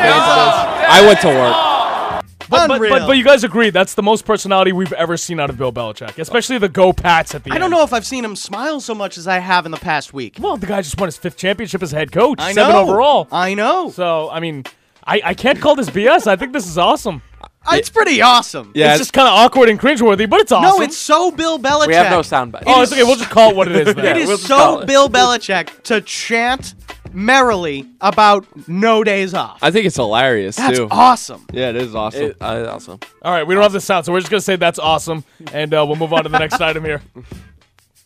[0.88, 1.04] Days off.
[1.04, 2.24] I went to work.
[2.50, 2.92] But, but, Unreal.
[3.00, 5.74] but, but you guys agree that's the most personality we've ever seen out of Bill
[5.74, 7.62] Belichick, especially the go Pats at the I end.
[7.62, 10.14] don't know if I've seen him smile so much as I have in the past
[10.14, 10.38] week.
[10.40, 12.84] Well, the guy just won his fifth championship as head coach, I seven know.
[12.84, 13.28] overall.
[13.34, 13.90] I know.
[13.90, 14.64] So I mean,
[15.04, 16.26] I, I can't call this BS.
[16.26, 17.22] I think this is awesome.
[17.42, 18.72] Uh, it's pretty awesome.
[18.74, 20.80] Yeah, it's just kind of awkward and cringeworthy, but it's awesome.
[20.80, 21.88] No, it's so Bill Belichick.
[21.88, 22.64] We have no soundbite.
[22.66, 23.04] oh, it's okay.
[23.04, 23.94] We'll just call it what it is.
[23.94, 24.06] Then.
[24.06, 24.88] It Yeah, is we'll so it.
[24.88, 26.76] Bill Belichick to chant
[27.14, 29.60] merrily about no days off.
[29.62, 30.88] I think it's hilarious That's too.
[30.92, 31.46] awesome.
[31.52, 32.22] Yeah, it is awesome.
[32.24, 33.00] It, uh, awesome.
[33.22, 35.74] All right, we don't have the sound, so we're just gonna say that's awesome, and
[35.74, 37.02] uh, we'll move on to the next item here.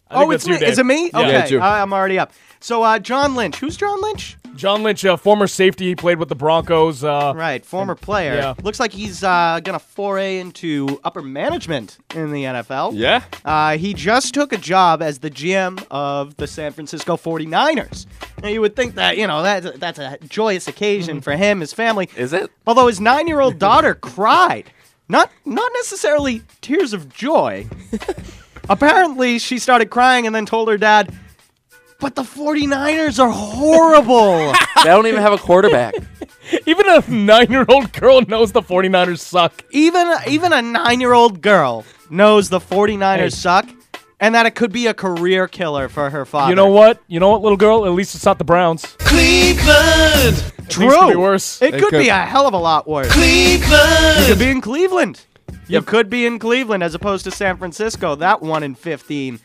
[0.10, 0.60] I think oh, it's that's you, me.
[0.60, 0.70] Dave.
[0.70, 1.10] Is it me?
[1.14, 1.20] Yeah.
[1.20, 1.60] Okay, Yeah, it's you.
[1.60, 2.32] I- I'm already up.
[2.62, 3.58] So, uh, John Lynch.
[3.58, 4.38] Who's John Lynch?
[4.56, 7.04] John Lynch, uh, former safety, he played with the Broncos.
[7.04, 8.36] Uh, Right, former player.
[8.36, 8.54] yeah.
[8.62, 12.92] Looks like he's uh, gonna foray into upper management in the NFL.
[12.94, 13.24] yeah.
[13.46, 18.06] Uh, he just took a job as the GM of the San Francisco 49ers.
[18.44, 21.74] Now, you would think that, you know, that, that's a joyous occasion for him, his
[21.74, 22.10] family.
[22.16, 22.52] Is it?
[22.68, 24.72] Although his nine year old daughter cried.
[25.10, 27.68] Not, not necessarily tears of joy.
[28.70, 31.14] Apparently, she started crying and then told her dad,
[32.02, 34.54] But the 49ers are horrible.
[34.84, 35.94] They don't even have a quarterback.
[36.66, 39.64] even a nine-year-old girl knows the 49ers suck.
[39.70, 43.30] even, even a nine year old girl knows the 49ers Hey.
[43.30, 43.70] suck
[44.20, 46.50] and that it could be a career killer for her father.
[46.50, 47.00] You know what?
[47.08, 47.86] You know what, little girl?
[47.86, 48.86] At least it's not the Browns.
[49.00, 50.44] Cleveland!
[50.68, 50.88] True.
[50.88, 51.62] It could be worse.
[51.62, 53.12] It, It could, could- be a hell of a lot worse.
[53.12, 54.20] Cleveland!
[54.22, 55.22] You could be in Cleveland.
[55.68, 58.16] You could be in Cleveland as opposed to San Francisco.
[58.16, 59.40] That 1 in 15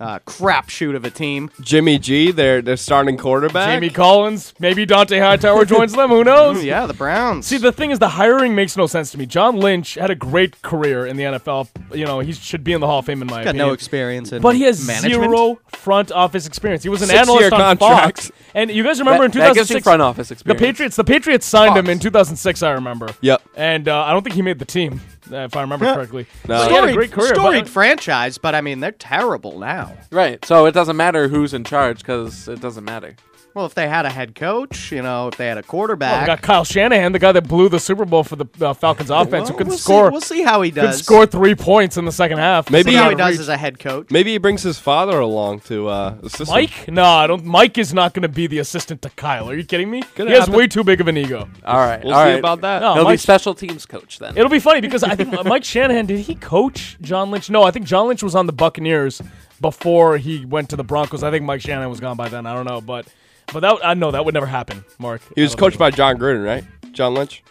[0.00, 1.50] uh, crapshoot of a team.
[1.60, 3.68] Jimmy G, their their starting quarterback.
[3.76, 6.10] Jamie Collins, maybe Dont'a Hightower joins them.
[6.10, 6.64] Who knows?
[6.66, 7.46] Yeah, the Browns.
[7.46, 9.26] See, the thing is, the hiring makes no sense to me.
[9.26, 11.68] John Lynch had a great career in the NFL.
[11.96, 13.66] You know, he should be in the Hall of Fame in my got opinion.
[13.68, 15.30] no experience in But he has management.
[15.32, 16.82] zero front office experience.
[16.82, 18.16] He was an Six-year analyst on contract.
[18.22, 18.32] Fox.
[18.54, 20.60] And you guys remember That- in that gives you 2006, front office the experience.
[20.60, 21.92] Patriots, the Patriots signed him Fox.
[21.92, 22.62] in 2006.
[22.62, 23.08] I remember.
[23.20, 23.42] Yep.
[23.56, 26.26] And uh, I don't think he made the team, if I remember correctly.
[26.48, 26.62] No.
[26.68, 27.34] So had a great career.
[27.34, 29.96] but- storied franchise, but I mean, they're terrible now.
[30.10, 30.44] Right.
[30.44, 33.16] So it doesn't matter who's in charge because it doesn't matter.
[33.56, 35.68] Well, if they had a head coach, you know, if they had a Well, we
[35.70, 39.08] quarterback, got Kyle Shanahan, the guy that blew the Super Bowl for the uh, Falcons
[39.08, 40.08] offense, who Well, could we'll score.
[40.08, 40.82] See, we'll see how he does.
[40.82, 41.02] could does.
[41.02, 42.70] score three points in the second half.
[42.70, 43.40] Maybe see how he he does reach.
[43.40, 44.10] as a head coach.
[44.10, 46.54] Maybe he brings his father along to uh, assist him.
[46.54, 46.86] Mike?
[46.88, 47.46] No, I don't.
[47.46, 49.48] Mike is not going to be the assistant to Kyle.
[49.48, 50.02] Are you kidding me?
[50.02, 50.54] Could he has happen.
[50.54, 51.48] way too big of an ego.
[51.64, 52.04] All right.
[52.04, 52.38] We'll all see right.
[52.38, 52.82] about that.
[52.82, 54.36] No, He'll be Mike- special teams coach then.
[54.36, 57.48] It'll be funny because I think Mike Shanahan did he coach John Lynch?
[57.48, 59.22] No, I think John Lynch was on the Buccaneers
[59.62, 61.22] before he went to the Broncos.
[61.22, 62.44] I think Mike Shanahan was gone by then.
[62.44, 63.06] I don't know, but
[63.52, 64.84] but that I know that would never happen.
[64.98, 65.22] Mark.
[65.34, 66.64] He was coached by Jon Gruden, right?
[66.92, 67.42] John Lynch.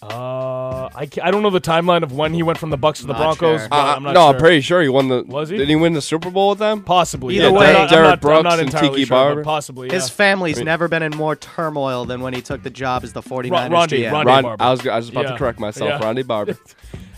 [0.00, 3.06] Uh, I, I don't know the timeline of when he went from the Bucks to
[3.08, 3.60] the Not Broncos.
[3.62, 3.68] sure.
[3.68, 4.34] but Uh, I'm not no, sure.
[4.34, 5.24] I'm pretty sure he won the.
[5.26, 5.56] Was he?
[5.56, 6.84] Did he win the Super Bowl with them?
[6.84, 7.34] Possibly.
[7.36, 7.50] Either yeah.
[7.50, 9.42] way, I'm not, I'm Derrick not, I'm Brooks not and entirely Tiki sure, but Barber.
[9.44, 9.90] Possibly.
[9.90, 10.14] His yeah.
[10.14, 13.50] family's never been in more turmoil than when he took the job as the 49ers
[13.50, 14.12] Ron- Rondy- GM.
[14.12, 14.62] Rondy- Ron, Barber.
[14.62, 15.32] I was I was about Yeah.
[15.32, 15.90] to correct myself.
[15.90, 15.98] Yeah.
[16.04, 16.56] Ronnie Barber.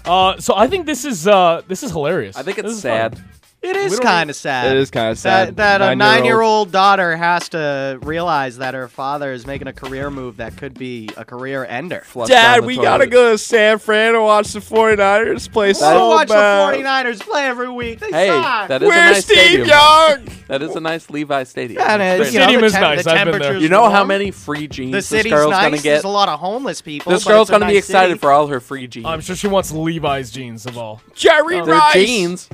[0.03, 2.35] Uh, so I think this is uh this is hilarious.
[2.35, 3.23] I think This it's is sad.
[3.63, 3.71] Fun.
[3.71, 4.75] It We is don't kind of sad.
[4.75, 5.49] It is kind of sad.
[5.49, 5.99] That, that a Nine-year-old.
[5.99, 10.75] nine-year-old daughter has to realize that her father is making a career move that could
[10.79, 12.03] be a career ender.
[12.07, 12.85] Flush down Dad, we toilet.
[12.87, 16.73] gotta go to San Fran and watch the 49ers play so Go watch bad.
[16.75, 17.99] the 49ers play every week.
[18.01, 18.69] They Hey, suck.
[18.69, 19.69] that is a Where's nice Steve stadium.
[19.69, 20.29] Young?
[20.49, 21.81] That is a nice Levi Stadium.
[21.83, 23.05] Yeah, and It's you know, Stadium the is tem- nice.
[23.05, 23.41] the I've been there.
[23.41, 25.63] temperature's You know how many free jeans The this city's girl's nice.
[25.65, 25.83] gonna get?
[25.83, 27.13] There's a lot of homeless people.
[27.13, 28.19] This girl's gonna be excited city.
[28.21, 29.07] for all her free jeans.
[29.07, 31.03] I'm sure she wants Levi's jeans of all.
[31.15, 31.67] Jerry oh.
[31.67, 31.93] They're Rice.
[31.95, 32.49] jeans.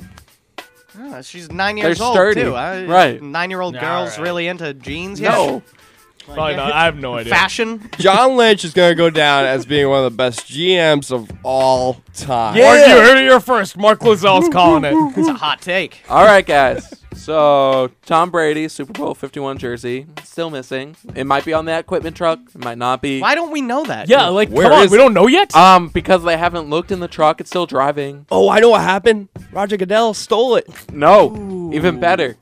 [0.98, 2.42] Yeah, she's nine They're years old sturdy.
[2.42, 2.54] too.
[2.54, 3.22] I- Right.
[3.22, 4.20] Nine-year-old Yeah, girls alright.
[4.22, 5.32] really into jeans yet?
[5.32, 5.62] No.
[6.26, 6.72] Probably not.
[6.72, 7.32] I have no idea.
[7.32, 7.88] Fashion.
[7.98, 12.02] John Lynch is gonna go down as being one of the best GMs of all
[12.14, 12.58] time.
[12.60, 13.76] Mark, you heard it here first.
[13.76, 14.94] Mark Lizell's calling it.
[15.16, 16.02] It's a hot take.
[16.08, 16.92] All right, guys.
[17.16, 20.94] So Tom Brady, Super Bowl 51 jersey, still missing.
[21.14, 22.38] It might be on that equipment truck.
[22.54, 23.20] It might not be.
[23.20, 24.08] Why don't we know that?
[24.08, 25.00] Yeah, like Where come on, is we it?
[25.00, 25.54] don't know yet.
[25.56, 27.40] Um, because they haven't looked in the truck.
[27.40, 28.26] It's still driving.
[28.30, 29.28] Oh, I know what happened.
[29.50, 30.66] Roger Goodell stole it.
[30.92, 32.36] No, even better.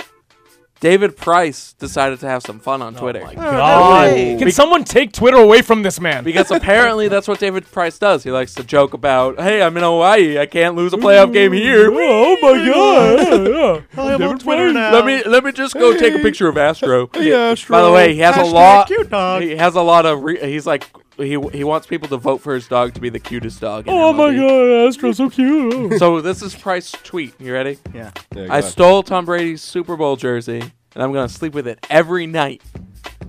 [0.85, 3.23] David Price decided to have some fun on oh Twitter.
[3.27, 4.37] Oh, god, Hey.
[4.37, 6.25] can someone take Twitter away from this man?
[6.25, 8.23] Because apparently that's what David Price does.
[8.23, 10.39] He likes to joke about, "Hey, I'm in Hawaii.
[10.39, 13.85] I can't lose a playoff game here." oh my god!
[13.97, 14.93] I'm on Twitter now.
[14.93, 17.09] Let me let me just go take a picture of Astro.
[17.19, 18.87] Yeah, By the way, he has a Hashtag lot.
[18.87, 19.43] cute dog.
[19.43, 20.23] He has a lot of.
[20.23, 23.21] Re- he's like he he wants people to vote for his dog to be the
[23.21, 23.87] cutest dog.
[23.87, 24.37] In Oh my MLB.
[24.49, 25.99] god, Astro's so cute.
[25.99, 27.35] So this is Price's tweet.
[27.41, 27.79] You ready?
[27.95, 28.11] Yeah.
[28.35, 28.65] Yeah, go I ahead.
[28.65, 32.63] stole Tom Brady's Super Bowl jersey, and I'm gonna sleep with it every night,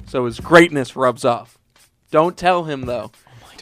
[0.07, 1.57] so his greatness rubs off.
[2.11, 3.11] Don't tell him though.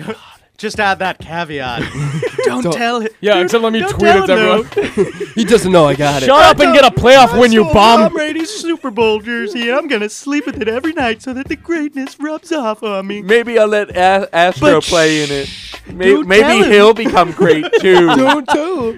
[0.01, 0.15] Oh
[0.63, 1.81] Just add that caveat.
[2.45, 3.09] don't, tell him.
[3.19, 5.27] Yeah, Dude, except let me don't tweet tell it to him, everyone.
[5.35, 6.27] He doesn't know I got it.
[6.27, 8.13] Shut up and get a playoff win, you Tom bum.
[8.13, 9.73] Brady's Super Bowl jersey.
[9.73, 13.21] I'm gonna sleep with it every night so that the greatness rubs off on me.
[13.21, 15.49] Maybe I'll let A- Astro But play in it.
[15.87, 16.71] May- don't maybe tell him.
[16.71, 18.07] he'll become great too.
[18.07, 18.95] Don't tell.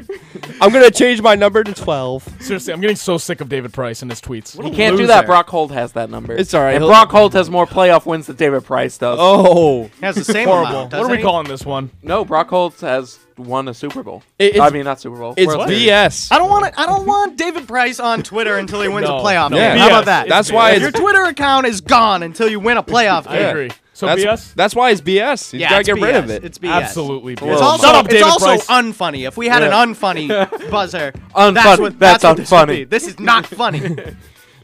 [0.62, 2.24] I'm gonna change my number to twelve.
[2.40, 4.62] Seriously, I'm getting so sick of David Price and his tweets.
[4.64, 5.26] He can't do that.
[5.26, 6.34] Brock Holt has that number.
[6.36, 6.74] It's all right.
[6.76, 9.18] And He'll- Brock Holt has more playoff wins than David Price does.
[9.20, 10.68] Oh, He has the same Horrible.
[10.70, 10.84] amount.
[10.86, 11.24] What doesn't are we he?
[11.24, 11.90] calling this one?
[12.04, 14.24] No, Brock Holt has won a Super Bowl.
[14.38, 15.34] It- I mean, not Super Bowl.
[15.36, 15.88] it's World Series.
[15.88, 16.32] BS.
[16.32, 16.74] I don't want it.
[16.78, 19.76] I don't want David Price on Twitter until he wins No, a playoff no, game.
[19.76, 19.80] BS.
[19.80, 20.30] How about that?
[20.30, 23.50] That's why your it's- Twitter account is gone until you win a playoff I game.
[23.50, 23.72] agree.
[23.96, 24.54] So that's, BS?
[24.56, 25.54] That's why it's BS.
[25.54, 26.44] You Yeah, gotta it's get rid of it.
[26.44, 26.70] It's BS.
[26.84, 27.34] Absolutely.
[27.34, 27.62] It's BS.
[27.62, 29.26] also, Shut up, it's also unfunny.
[29.26, 29.82] If we had Yeah.
[29.82, 30.28] an unfunny
[30.70, 32.68] buzzer, Unfun- that's what, that's what this would unfunny.
[32.68, 32.84] be.
[32.84, 33.96] This is not funny.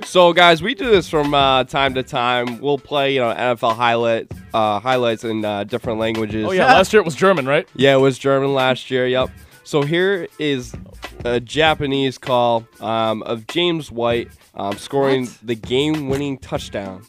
[0.03, 2.59] So, guys, we do this from uh, time to time.
[2.59, 6.45] We'll play, you know, NFL highlight uh, highlights in uh, different languages.
[6.45, 6.65] Oh, yeah.
[6.65, 7.65] Last year it was German, right?
[7.75, 9.07] Yeah, it was German last year.
[9.07, 9.29] Yep.
[9.63, 10.73] So here is
[11.23, 17.03] a Japanese call um, of James White um, scoring the game-winning touchdown.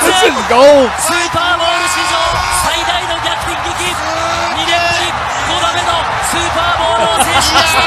[0.00, 0.90] This is gold.
[0.98, 2.16] スーパーボール史上
[2.64, 5.06] 最大の逆転劇2年ぶり
[5.46, 5.92] 5度目の
[6.24, 7.80] スーパーボールを制しました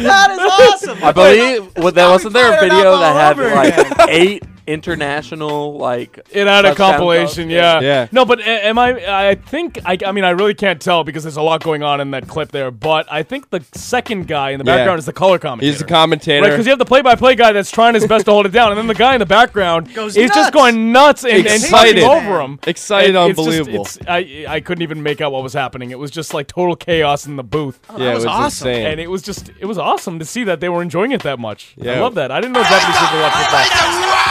[0.00, 0.98] that is awesome.
[1.04, 4.08] I believe well, there wasn't there a fired video up that all had over like
[4.08, 7.53] eight international like It had a compilation, calls.
[7.53, 7.79] yeah.
[7.81, 8.07] Yeah.
[8.11, 9.29] No, but eh, am I?
[9.31, 9.97] I think I.
[10.05, 12.51] I mean, I really can't tell because there's a lot going on in that clip
[12.51, 12.71] there.
[12.71, 14.77] But I think the second guy in the Yeah.
[14.77, 15.71] background is the color commentator.
[15.71, 16.41] He's the commentator.
[16.41, 18.71] Right, because you have the play-by-play guy that's trying his best to hold it down,
[18.71, 20.35] and then the guy in the background Goes is nuts.
[20.35, 22.01] just going nuts and, and Excited.
[22.01, 22.59] talking over him.
[22.67, 23.85] Excited, And it's just- unbelievable.
[23.85, 25.91] it's- I I couldn't even make out what was happening.
[25.91, 27.79] It was just like total chaos in the booth.
[27.89, 28.67] Oh, yeah, it was was awesome.
[28.69, 28.85] insane.
[28.87, 31.39] And it was just, it was awesome to see that they were enjoying it that
[31.39, 31.73] much.
[31.77, 31.93] yeah.
[31.93, 32.31] I love that.
[32.31, 33.51] I didn't know Japanese people watch football.
[33.51, 34.21] that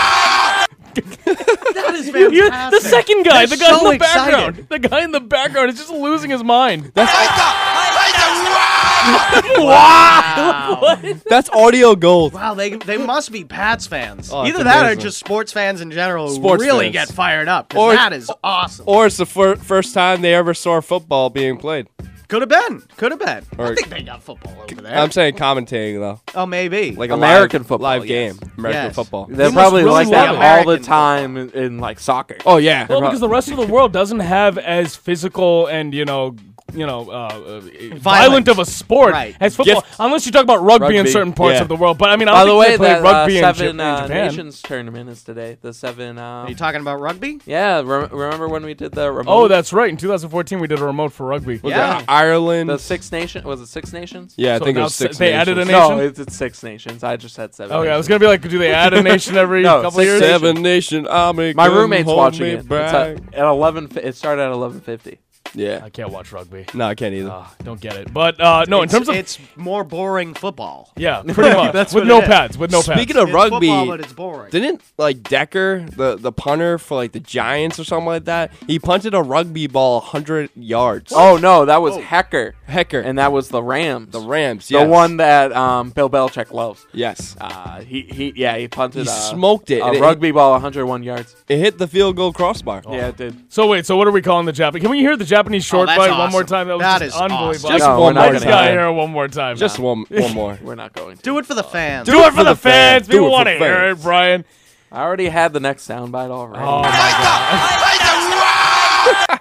[0.99, 4.69] is You- the second guy, They're the guy so in the background, excited.
[4.69, 6.93] the guy in the background is just losing his mind.
[6.95, 7.13] That's
[9.59, 10.99] Wow.
[11.29, 12.33] That's audio gold.
[12.33, 14.31] Wow, they they must be Pats fans.
[14.33, 17.09] Oh, Either that or just sports fans in general who Sports really fans.
[17.09, 17.75] get fired up.
[17.77, 18.85] Or- that is awesome.
[18.89, 21.87] Or it's the fir- first time they ever saw football being played.
[22.29, 22.83] Could have been.
[22.97, 23.45] Could have been.
[23.59, 24.97] I think they got football over there.
[24.99, 26.93] I'm saying commentating though, oh, maybe.
[26.93, 28.39] like a American live, football, live yes.
[28.39, 28.95] game, American Yes.
[28.95, 29.27] football.
[29.27, 32.37] They're must probably really like that love all the American time in, in like soccer.
[32.47, 36.05] Oh yeah, Well, because the rest of the world doesn't have as physical and you
[36.05, 36.37] know,
[36.75, 37.61] you know, uh, uh,
[37.97, 38.49] violent.
[38.49, 39.37] of a sport Right.
[39.41, 41.63] as football, Gift- unless you talk about rugby, in certain parts Yeah.
[41.63, 41.99] of the world.
[41.99, 43.67] But I mean, I By don't the think way, they play rugby uh, in, seven
[43.67, 44.27] Jap- in uh, Japan.
[44.27, 45.57] nations tournament is today.
[45.61, 46.19] The seven.
[46.19, 47.41] Uh, Are you talking about rugby?
[47.47, 49.33] yeah, re- remember when we did the remote?
[49.33, 49.89] Oh, that's right.
[49.89, 51.61] In 2014, we did a remote for rugby.
[51.63, 52.01] Was Yeah.
[52.01, 52.69] it Ireland?
[52.71, 53.45] the Six Nation.
[53.45, 54.35] Was it Six Nations?
[54.37, 55.17] yeah, I So think it was six.
[55.19, 55.81] they added a nations.
[55.83, 55.97] nation?
[55.99, 57.05] No, it's, it's Six Nations.
[57.05, 57.77] I just said seven.
[57.77, 60.07] Okay, I was gonna be like, do they add a nation every No, couple six
[60.07, 60.21] years?
[60.21, 61.53] Seven nation army.
[61.55, 62.59] My come roommate's hold watching me it.
[62.61, 62.93] It's back.
[62.95, 63.89] at, at eleven.
[64.03, 65.19] It started at eleven fifty.
[65.55, 65.81] Yeah.
[65.85, 66.67] I can't watch rugby.
[66.75, 67.31] No, I can't either.
[67.33, 68.13] Ah, don't get it.
[68.13, 70.91] But uh, no, in terms of it's more boring football.
[70.97, 72.29] yeah, pretty much That's with what no it is.
[72.29, 73.01] pads, with no pads.
[73.01, 74.51] Speaking of It's rugby, football, but it's boring.
[74.51, 78.53] didn't like Decker, the the punter for like the Giants or something like that?
[78.67, 81.13] He punted a rugby ball hundred yards.
[81.15, 84.11] Oh no, that was Hekker, Hekker and that was the Rams.
[84.11, 84.67] the Rams.
[84.69, 86.85] the one that um, Bill Belichick loves.
[86.93, 87.37] Yes.
[87.41, 89.05] Uh, he he yeah he punted.
[89.05, 89.79] He uh, smoked it.
[89.81, 91.37] A and it- rugby ball, 101 yards.
[91.49, 92.83] It hit the field goal crossbar.
[92.89, 93.53] Yeah, it did.
[93.53, 94.83] So wait, so what are we calling the Japanese?
[94.83, 96.67] Can we hear the Japanese short that's bite one more time?
[96.69, 97.49] That was That just is unbelievable.
[97.69, 97.71] awesome.
[97.71, 98.73] Just No, one more Let's gotta time.
[98.73, 99.57] hear it one more time.
[99.57, 99.85] Just now.
[99.85, 100.59] one one more.
[100.63, 101.23] We're not going to.
[101.23, 102.07] Do it for the fans.
[102.09, 103.07] Do it for the fans.
[103.07, 104.03] Do People it for want to hear it, fans.
[104.03, 104.45] Brian.
[104.93, 106.63] I already had the next soundbite already.
[106.65, 107.81] Oh my god!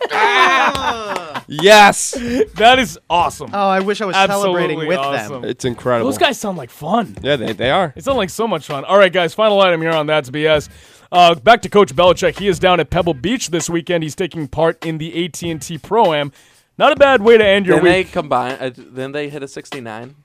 [1.47, 2.11] Yes,
[2.55, 3.49] that is awesome.
[3.53, 5.41] Oh, I wish I was Absolutely celebrating with awesome.
[5.41, 5.49] them.
[5.49, 6.09] it's incredible.
[6.09, 7.17] Those guys sound like fun.
[7.21, 7.93] Yeah, they, they are.
[7.95, 8.85] It sounds like so much fun.
[8.85, 10.69] All right, guys, final item here on That's BS.
[11.13, 12.39] Uh, back to Coach Belichick.
[12.39, 14.01] He is down at Pebble Beach this weekend.
[14.01, 16.31] He's taking part in the AT&T Pro Am.
[16.79, 17.83] Not a bad way to end your week.
[17.83, 18.51] Then they combine.
[18.53, 20.15] Uh, then they hit a 69.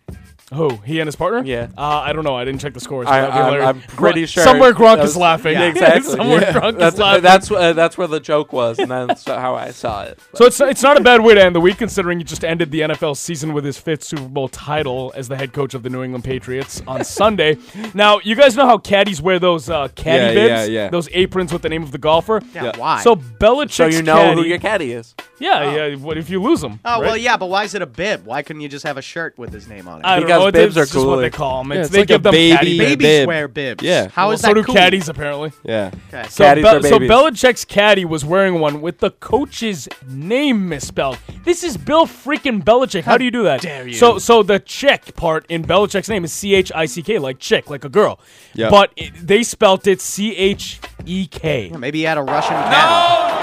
[0.55, 0.69] Who?
[0.79, 1.43] He and his partner?
[1.45, 1.69] Yeah.
[1.77, 2.35] Uh, I don't know.
[2.35, 3.07] I didn't check the scores.
[3.07, 3.67] I, That'd be I'm, hilarious.
[3.69, 5.53] I'm pretty Gronk- sure Somewhere Gronk that is was- laughing.
[5.53, 6.11] Yeah, exactly.
[6.17, 6.53] somewhere Yeah.
[6.53, 7.23] Gronk that's, is laughing.
[7.23, 10.19] That's uh, that's where the joke was, and that's how I saw it.
[10.35, 12.71] So it's it's not a bad way to end the week, considering he just ended
[12.71, 15.91] the NFL season with his fifth Super Bowl title as the head coach of the
[15.91, 17.59] New England Patriots on Sunday.
[17.93, 20.89] Now you guys know how caddies wear those uh, caddy Yeah, bibs, yeah, yeah.
[20.91, 22.41] those aprons with the name of the golfer.
[22.55, 22.73] Yeah, Yeah.
[22.79, 23.03] why?
[23.03, 25.15] So Belichick's So you know caddy, who your caddy is.
[25.39, 25.95] yeah, yeah.
[25.97, 26.81] What if you lose them?
[26.87, 28.25] oh well, yeah, but why is it a bib?
[28.25, 30.07] Why couldn't you just have a shirt with his name on it?
[30.07, 30.61] I don't Because know.
[30.67, 31.73] bibs it's are just what they call them.
[31.73, 32.89] Yeah, It's, it's they like give a them baby caddy bibs.
[32.91, 33.27] Babies bib.
[33.29, 33.85] wear bibs.
[33.85, 34.09] Yeah.
[34.09, 34.75] How Well, is so that do cool?
[34.75, 35.53] caddies apparently.
[35.65, 35.91] Yeah.
[36.13, 36.29] Okay.
[36.29, 36.99] So, Caddies Be- are so.
[36.99, 41.19] Belichick's caddy was wearing one with the coach's name misspelled.
[41.45, 43.03] This is Bill freaking Belichick.
[43.05, 43.61] How, do you do that?
[43.63, 43.95] dare you.
[43.95, 47.39] So, so the chick part in Belichick's name is C H I C K, like
[47.39, 48.21] chick, like a girl.
[48.55, 48.71] Yeah.
[48.71, 51.71] But it, they spelt it C H E K.
[51.79, 53.39] Maybe he had a Russian caddy.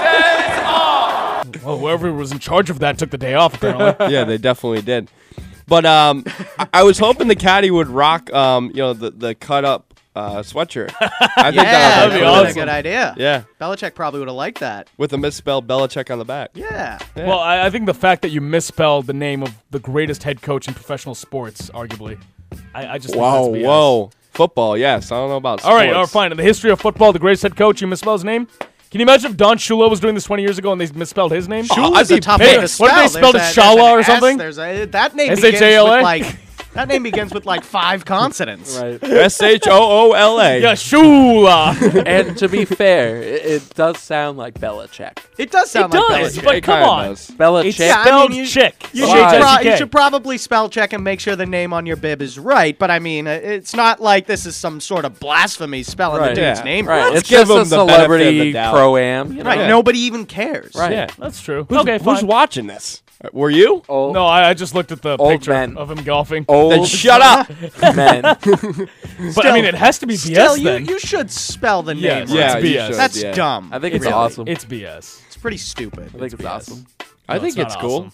[1.64, 3.54] Well, whoever was in charge of that took the day off.
[3.54, 4.06] Apparently.
[4.12, 5.10] yeah, they definitely did.
[5.68, 6.24] But um,
[6.58, 9.94] I, I was hoping the caddy would rock um, you know, the the cut up
[10.14, 10.92] uh, sweatshirt.
[11.00, 11.06] I
[11.50, 12.50] think Yeah, that that'd be be that would've awesome.
[12.50, 13.14] a good idea.
[13.18, 14.88] Yeah, Belichick probably would have liked that.
[14.96, 16.50] with a misspelled Belichick on the back.
[16.54, 16.98] Yeah.
[17.16, 20.40] Well, I, I think the fact that you misspelled the name of the greatest head
[20.40, 22.18] coach in professional sports, arguably,
[22.74, 23.66] I, I just think Whoa, that's BS.
[23.66, 24.78] whoa, football.
[24.78, 25.64] Yes, I don't know about.
[25.64, 25.96] All right, sports.
[25.96, 26.30] all right, fine.
[26.30, 28.48] In the history of football, the greatest head coach, you misspelled his name.
[28.90, 31.32] Can you imagine if Don Shula was doing this 20 years ago and they misspelled
[31.32, 31.64] his name?
[31.64, 32.88] Shula's a tough name to spell.
[32.88, 34.38] What if they spelled it Shala or something?
[34.38, 36.38] There's a, that name begins with like
[36.76, 38.78] that name begins with like five consonants.
[38.78, 39.02] Right.
[39.02, 40.60] S H O O L A.
[40.60, 42.04] Yeah, Shula.
[42.06, 45.18] and to be fair, it, it does sound like Belichick.
[45.38, 46.44] It does sound it like does, Belichick.
[46.44, 47.04] but come kinda on.
[47.08, 47.30] does.
[47.32, 47.64] Belichick.
[47.66, 48.88] It's Yeah, I spelled mean, you- chick.
[48.92, 49.30] You Why?
[49.32, 52.22] should, pro- you should probably spell check and make sure the name on your bib
[52.22, 52.78] is right.
[52.78, 56.28] But I mean, uh, it's not like this is some sort of blasphemy spelling Right.
[56.34, 56.64] the dude's Yeah.
[56.64, 57.04] name Right.
[57.06, 57.16] wrong.
[57.16, 57.94] It's give just a him the benefit of the
[58.26, 58.74] celebrity doubt.
[58.74, 59.32] pro am.
[59.32, 59.50] You know?
[59.50, 59.58] Right.
[59.60, 59.66] Yeah.
[59.68, 60.74] Nobody even cares.
[60.74, 60.92] Right.
[60.92, 61.06] Yeah.
[61.18, 61.66] That's true.
[61.68, 63.02] Who's, okay, who's watching this?
[63.32, 63.82] Were you?
[63.88, 65.76] Old, No, I, I just looked at the picture men.
[65.78, 66.44] of him golfing.
[66.48, 67.48] old Then shut up.
[67.96, 68.22] men.
[69.34, 70.84] but I mean, it has to be BS you, then.
[70.84, 72.28] you should spell the Yes.
[72.28, 72.36] name.
[72.38, 72.64] Yeah, right.
[72.64, 72.86] it's BS.
[72.88, 73.32] should, That's yeah.
[73.32, 73.70] dumb.
[73.72, 74.12] I think it's Really.
[74.14, 74.48] awesome.
[74.48, 75.22] It's BS.
[75.26, 76.08] It's pretty stupid.
[76.14, 76.46] I think it's BS.
[76.50, 76.86] awesome.
[77.28, 77.96] I think not it's cool.
[78.06, 78.12] awesome.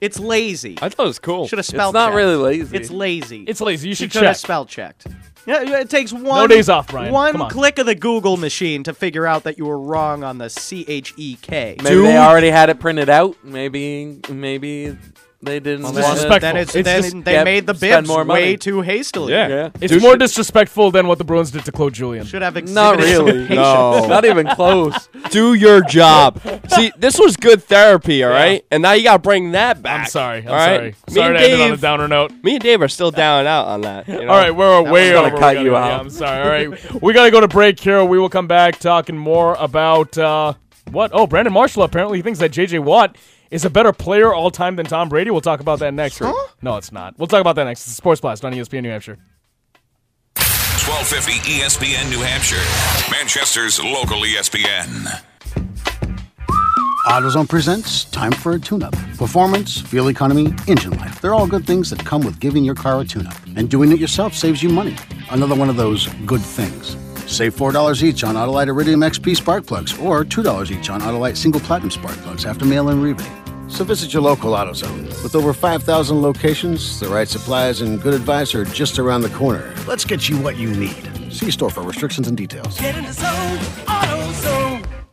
[0.00, 0.78] It's lazy.
[0.80, 1.46] I thought it was cool.
[1.48, 1.92] Should have It's spelled.
[1.94, 2.16] not checked.
[2.16, 2.76] really lazy.
[2.76, 3.44] It's lazy.
[3.48, 3.88] It's lazy.
[3.88, 5.06] You should should have spell checked.
[5.48, 7.10] Yeah, yeah, it takes one days off, Brian.
[7.10, 7.50] One on.
[7.50, 10.84] click of the Google machine to figure out that you were wrong on the C
[10.86, 11.76] H E K.
[11.82, 13.34] Maybe they already had it printed out.
[13.42, 14.94] Maybe maybe
[15.40, 15.84] they didn't.
[15.86, 16.40] It's want to- disrespectful.
[16.40, 19.32] Then it's, It's then just- they yeah, made the spend bibs more way too hastily.
[19.32, 19.48] Yeah.
[19.48, 19.70] Yeah.
[19.80, 22.26] It's Dude, more should- disrespectful than what the Bruins did to Claude Julien.
[22.26, 23.32] Should have exhibited Not some really.
[23.46, 23.50] patience.
[23.56, 24.06] No.
[24.08, 25.08] Not even close.
[25.30, 26.40] Do your job.
[26.74, 28.64] See, this was good therapy, all right?
[28.70, 30.00] And now you got to bring that back.
[30.00, 30.38] I'm sorry.
[30.40, 30.76] I'm all right?
[30.76, 30.88] sorry.
[30.90, 32.32] Me Sorry and to end it on a Dave- downer note.
[32.42, 34.08] Me and Dave are still down and out on that.
[34.08, 34.20] you know?
[34.32, 35.34] All right, we're way gonna over.
[35.36, 35.76] We cut gotta you go.
[35.76, 35.88] out.
[35.88, 36.42] Yeah, I'm sorry.
[36.66, 38.04] All right, we gotta go to break here.
[38.04, 40.54] We will come back talking more about uh,
[40.90, 41.10] what?
[41.14, 42.80] Oh, Brandon Marshall apparently thinks that J.J.
[42.80, 43.16] Watt
[43.50, 45.30] is a better player all time than Tom Brady.
[45.30, 46.20] We'll talk about that next.
[46.62, 47.18] No, it's not.
[47.18, 47.86] We'll talk about that next.
[47.86, 49.18] It's Sports Blast on ESPN New Hampshire.
[50.36, 52.56] 1250 ESPN New Hampshire,
[53.10, 55.22] Manchester's local ESPN.
[57.06, 58.92] AutoZone presents Time for a Tune-Up.
[59.16, 61.20] Performance, fuel economy, engine life.
[61.20, 63.36] They're all good things that come with giving your car a tune-up.
[63.56, 64.96] And doing it yourself saves you money.
[65.30, 66.96] Another one of those good things.
[67.28, 71.60] Save $4 each on Autolite Iridium XP spark plugs or $2 each on Autolite Single
[71.60, 73.30] Platinum spark plugs after mail-in rebate.
[73.68, 75.22] So visit your local AutoZone.
[75.22, 79.74] With over 5,000 locations, the right supplies and good advice are just around the corner.
[79.86, 81.30] Let's get you what you need.
[81.30, 82.80] See store for restrictions and details.
[82.80, 84.57] Get in the zone, AutoZone.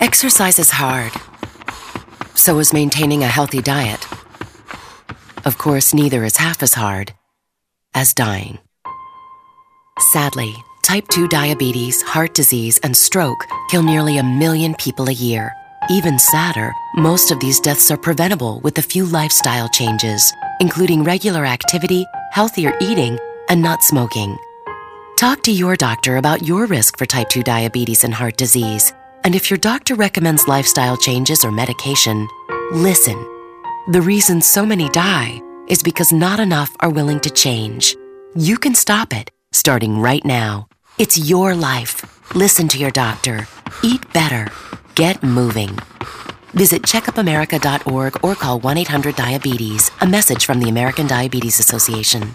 [0.00, 1.12] Exercise is hard.
[2.34, 4.06] So is maintaining a healthy diet.
[5.44, 7.12] Of course, neither is half as hard
[7.92, 8.58] as dying.
[10.12, 15.52] Sadly, type 2 diabetes, heart disease, and stroke kill nearly a million people a year.
[15.90, 21.44] Even sadder, most of these deaths are preventable with a few lifestyle changes, including regular
[21.44, 23.18] activity, healthier eating,
[23.50, 24.34] and not smoking.
[25.16, 28.94] Talk to your doctor about your risk for type 2 diabetes and heart disease.
[29.24, 32.26] And if your doctor recommends lifestyle changes or medication,
[32.72, 33.18] listen.
[33.92, 37.96] The reason so many die is because not enough are willing to change.
[38.34, 40.68] You can stop it, starting right now.
[40.98, 42.02] It's your life.
[42.34, 43.46] Listen to your doctor.
[43.82, 44.48] Eat better.
[44.94, 45.78] Get moving.
[46.54, 49.90] Visit checkupamerica.org or call 1 800 Diabetes.
[50.00, 52.34] A message from the American Diabetes Association.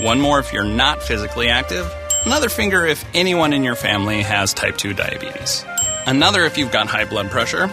[0.00, 1.90] one more if you're not physically active,
[2.24, 5.64] another finger if anyone in your family has type 2 diabetes,
[6.06, 7.70] another if you've got high blood pressure.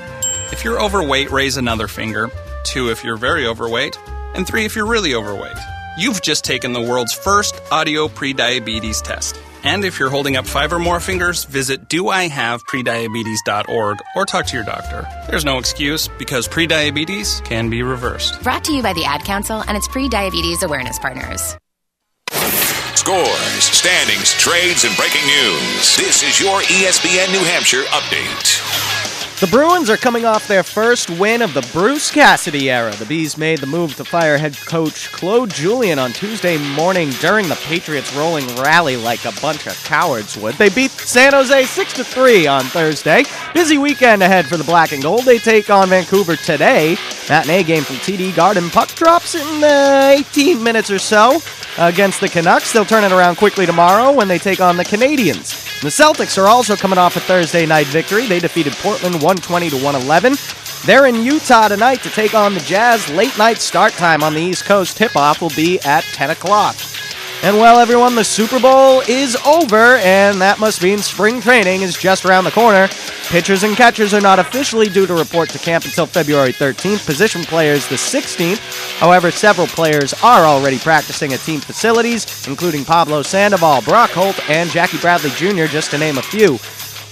[0.52, 2.30] If you're overweight, raise another finger,
[2.64, 3.98] two if you're very overweight,
[4.36, 5.58] and three if you're really overweight.
[5.98, 9.40] You've just taken the world's first audio prediabetes test.
[9.64, 14.66] And if you're holding up five or more fingers, visit doihaveprediabetes.org or talk to your
[14.66, 15.08] doctor.
[15.30, 18.44] There's no excuse because prediabetes can be reversed.
[18.44, 21.56] Brought to you by the Ad Council and its pre diabetes awareness partners.
[22.96, 25.96] Scores, standings, trades, and breaking news.
[25.98, 28.93] This is your ESPN New Hampshire update.
[29.44, 32.96] The Bruins are coming off their first win of the Bruce Cassidy era.
[32.96, 37.50] The Bees made the move to fire head coach Claude Julien on Tuesday morning during
[37.50, 40.56] the Patriots' rolling rally like a bunch of cowards would.
[40.56, 43.26] They beat San Jose 6 to 3 on Thursday.
[43.54, 45.26] Busy weekend ahead for the Black and Gold.
[45.26, 46.96] They take on Vancouver today.
[47.28, 48.70] Matinee game from TD Garden.
[48.70, 51.42] Puck drops in uh, 18 minutes or so
[51.78, 52.72] against the Canucks.
[52.72, 55.64] They'll turn it around quickly tomorrow when they take on the Canadiens.
[55.84, 58.26] The Celtics are also coming off a Thursday night victory.
[58.26, 60.36] They defeated Portland 120 to 111.
[60.86, 63.10] They're in Utah tonight to take on the Jazz.
[63.10, 64.96] Late night start time on the East Coast.
[64.96, 66.76] Tip off will be at 10 o'clock.
[67.42, 71.98] And well, everyone, the Super Bowl is over, and that must mean spring training is
[71.98, 72.88] just around the corner.
[73.30, 77.42] Pitchers and catchers are not officially due to report to camp until February 13th, position
[77.44, 79.00] players the 16th.
[79.00, 84.70] However, several players are already practicing at team facilities, including Pablo Sandoval, Brock Holt, and
[84.70, 86.60] Jackie Bradley Jr., just to name a few.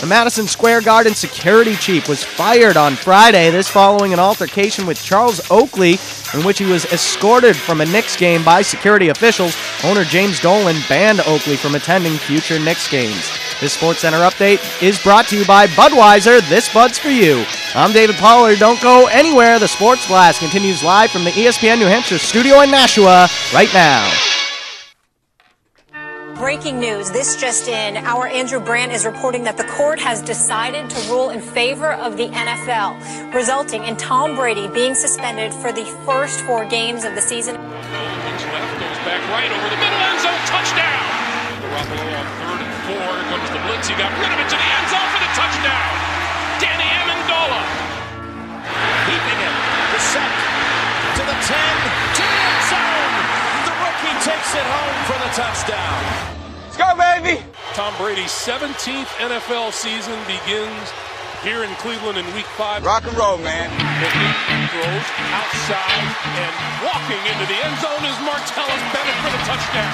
[0.02, 5.00] The Madison Square Garden security chief was fired on Friday, this following an altercation with
[5.00, 6.00] Charles Oakley,
[6.34, 9.56] in which he was escorted from a Knicks game by security officials.
[9.84, 13.30] Owner James Dolan banned Oakley from attending future Knicks games.
[13.60, 16.42] This SportsCenter update is brought to you by Budweiser.
[16.50, 17.46] This Bud's for you.
[17.76, 18.58] I'm David Pollard.
[18.58, 19.60] Don't go anywhere.
[19.60, 24.41] The Sports Blast continues live from the ESPN New Hampshire studio in Nashua right now.
[26.42, 27.14] Breaking news.
[27.14, 28.02] This just in.
[28.02, 32.18] Our Andrew Brandt is reporting that the court has decided to rule in favor of
[32.18, 32.98] the NFL,
[33.32, 37.62] resulting in Tom Brady being suspended for the first four games of the season.
[37.62, 41.06] Looks left, goes back right over the middle end zone, touchdown.
[41.62, 43.06] Garoppolo on third and four.
[43.06, 43.86] Here comes the blitz.
[43.86, 45.94] He got rid of it to the end zone for the touchdown.
[46.58, 47.62] Danny Amendola.
[49.06, 49.56] Keeping it.
[49.94, 50.34] The set
[51.06, 51.54] to the 10,
[52.18, 53.14] to the end zone.
[53.70, 56.31] The rookie takes it home for the touchdown.
[56.72, 57.44] Let's go, baby.
[57.74, 60.88] Tom Brady's 17th NFL season begins
[61.44, 62.86] here in Cleveland in week five.
[62.86, 63.68] Rock and roll, man.
[64.72, 69.94] Throws outside and walking into the end zone is Martellus Bennett for the touchdown.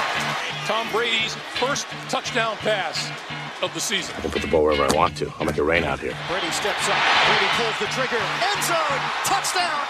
[0.70, 3.10] Tom Brady's first touchdown pass
[3.62, 4.14] of the season.
[4.16, 5.32] I can put the ball wherever I want to.
[5.38, 6.14] I'll make it rain out here.
[6.30, 6.98] Brady steps up.
[7.26, 8.20] Brady pulls the trigger.
[8.20, 9.00] End zone.
[9.26, 9.82] Touchdown.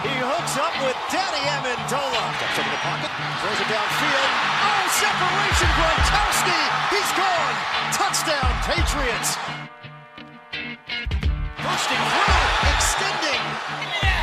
[0.00, 2.22] He hooks up with Danny Amendola.
[2.40, 3.10] Steps into the pocket.
[3.40, 4.30] Throws it downfield.
[4.64, 5.70] Oh, separation.
[5.76, 6.60] Gronkowski.
[6.92, 7.56] He's gone.
[7.92, 9.30] Touchdown, Patriots.
[11.60, 12.36] Bursting through.
[12.76, 13.42] Extending.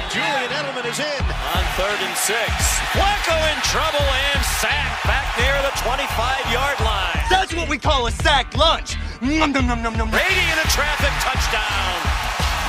[0.10, 1.33] Julian Edelman is in.
[1.74, 2.54] Third and six.
[2.94, 7.18] Flacco in trouble and sacked back near the 25-yard line.
[7.34, 8.94] That's what we call a sack lunch.
[9.26, 10.10] Nom, nom, nom, nom, nom.
[10.14, 11.98] Brady in a traffic touchdown.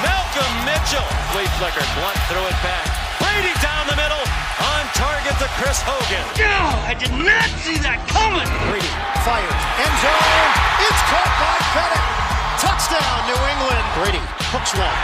[0.00, 1.04] Malcolm Mitchell.
[1.36, 1.84] Flea flicker.
[2.00, 2.88] Blount threw it back.
[3.20, 4.24] Brady down the middle.
[4.72, 6.24] On target to Chris Hogan.
[6.40, 8.48] No, I did not see that coming.
[8.72, 8.88] Brady
[9.20, 9.62] fires.
[9.84, 10.48] End zone.
[10.80, 12.08] It's caught by Bennett.
[12.56, 13.84] Touchdown, New England.
[14.00, 14.98] Brady hooks one.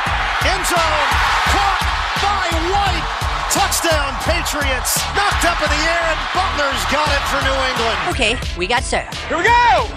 [0.48, 1.08] End zone.
[1.52, 1.84] Caught
[2.24, 3.29] by White.
[3.50, 4.96] Touchdown, Patriots.
[5.16, 7.98] Knocked up in the air, and Butler's got it for New England.
[8.08, 9.12] Okay, we got set.
[9.26, 9.88] Here we go.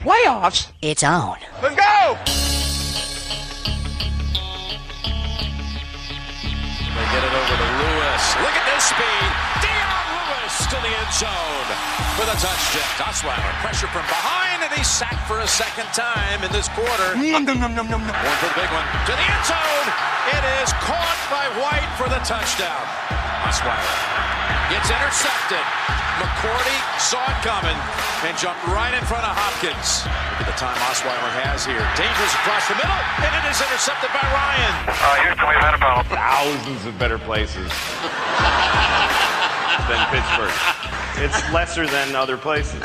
[0.00, 0.72] Playoffs?
[0.82, 1.38] It's on.
[1.62, 2.18] Let's go.
[6.94, 8.36] They get it over to Lewis.
[8.42, 9.41] Look at this speed.
[10.72, 11.68] Dion Lewis to the end zone
[12.16, 13.04] for the touchdown.
[13.04, 17.12] Osweiler pressure from behind, and he's sacked for a second time in this quarter.
[17.16, 18.16] Nom, nom, nom, nom, nom, nom.
[18.16, 18.86] One for the big one.
[19.04, 19.88] To the end zone.
[20.32, 22.84] It is caught by White for the touchdown.
[23.44, 23.96] Osweiler
[24.72, 25.64] gets intercepted.
[26.22, 27.76] McCourty saw it coming
[28.24, 30.06] and jumped right in front of Hopkins.
[30.38, 31.82] Look at the time Osweiler has here.
[31.98, 34.74] Dangerous across the middle, and it is intercepted by Ryan.
[34.88, 37.68] Uh, here's the way about thousands of better places.
[39.88, 40.54] Than Pittsburgh.
[41.18, 42.80] It's lesser than other places.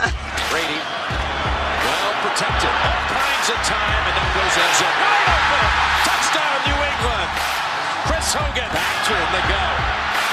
[0.50, 4.98] Brady, well protected, all kinds of time, and now goes end zone.
[4.98, 5.66] Wide open!
[6.08, 7.30] Touchdown, New England!
[8.08, 9.66] Chris Hogan back to him they go.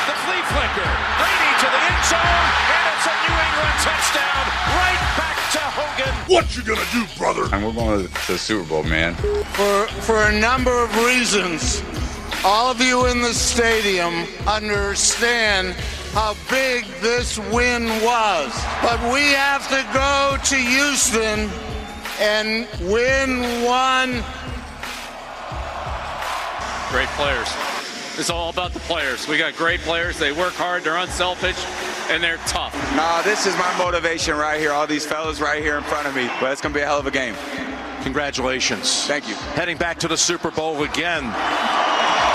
[0.08, 0.90] The flea flicker,
[1.20, 4.42] Brady to the end zone, and it's a New England touchdown,
[4.74, 6.14] right back to Hogan.
[6.32, 7.44] What you gonna do, brother?
[7.52, 9.14] And we're going to the Super Bowl, man.
[9.54, 11.82] For, for a number of reasons,
[12.44, 15.76] all of you in the stadium understand
[16.14, 18.52] how big this win was.
[18.82, 21.50] But we have to go to Houston
[22.20, 24.22] and win one.
[26.90, 27.48] Great players.
[28.16, 29.26] It's all about the players.
[29.26, 30.16] We got great players.
[30.16, 31.58] They work hard, they're unselfish,
[32.08, 32.72] and they're tough.
[32.94, 34.70] Nah, this is my motivation right here.
[34.70, 36.30] All these fellas right here in front of me.
[36.40, 37.34] But it's going to be a hell of a game.
[38.04, 39.04] Congratulations.
[39.06, 39.34] Thank you.
[39.56, 41.24] Heading back to the Super Bowl again.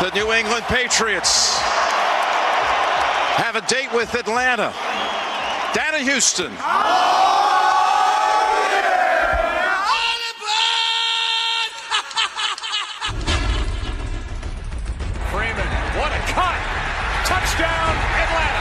[0.02, 1.58] The New England Patriots
[3.40, 4.74] have a date with Atlanta.
[5.74, 6.52] Down in Houston.
[15.32, 16.60] Freeman, what a cut!
[17.24, 18.60] Touchdown, Atlanta!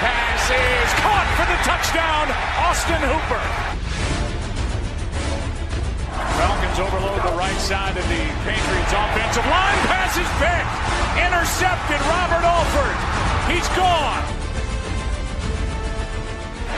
[0.00, 2.26] Pass is caught for the touchdown,
[2.58, 3.69] Austin Hooper.
[6.80, 9.78] Overload the right side of the Patriots offensive line.
[9.84, 10.74] Pass is picked.
[11.20, 12.96] Intercepted, Robert Alford.
[13.52, 14.24] He's gone.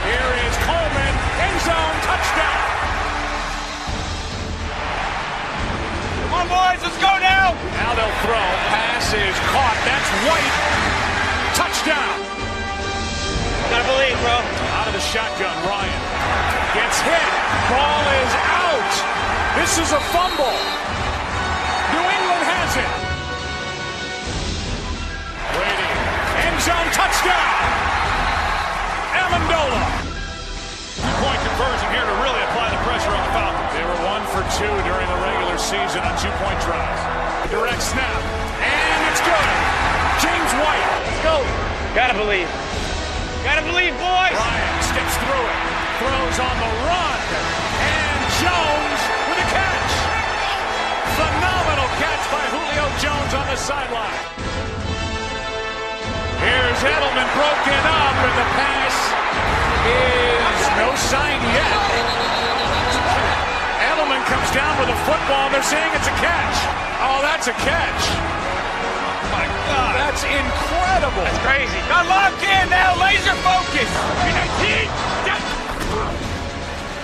[0.03, 1.13] Here is Coleman.
[1.39, 2.67] End zone touchdown.
[6.27, 7.55] Come on, boys, let's go now.
[7.79, 8.47] Now they'll throw.
[8.75, 9.79] Pass is caught.
[9.87, 10.55] That's White.
[11.55, 12.15] Touchdown.
[13.71, 14.35] Gotta believe, bro.
[14.75, 16.01] Out of the shotgun, Ryan
[16.75, 17.29] gets hit.
[17.71, 19.22] Ball is out.
[19.53, 20.57] This is a fumble.
[21.93, 22.93] New England has it.
[25.53, 25.93] Brady,
[26.41, 27.53] end zone touchdown.
[29.13, 29.81] Amendola.
[30.97, 33.71] Two-point conversion here to really apply the pressure on the Falcons.
[33.77, 36.99] They were one for two during the regular season on two-point tries.
[37.53, 38.21] Direct snap,
[38.57, 39.49] and it's good.
[40.17, 40.87] James White.
[41.05, 41.45] Let's go.
[41.93, 42.49] Gotta believe.
[43.45, 44.33] Gotta believe, boys.
[44.33, 45.57] Ryan steps through it,
[46.01, 47.21] throws on the run,
[47.85, 48.82] and Jones with a catch.
[51.13, 54.17] Phenomenal catch by Julio Jones on the sideline.
[56.41, 58.95] Here's Edelman broken up, and the pass
[59.85, 61.81] is no sign yet.
[63.93, 65.53] Edelman comes down with a football.
[65.53, 66.57] They're saying it's a catch.
[67.05, 68.03] Oh, that's a catch.
[69.29, 71.23] My God, that's incredible.
[71.23, 71.77] That's crazy.
[71.87, 72.97] Got locked in now.
[72.97, 73.89] Laser focus.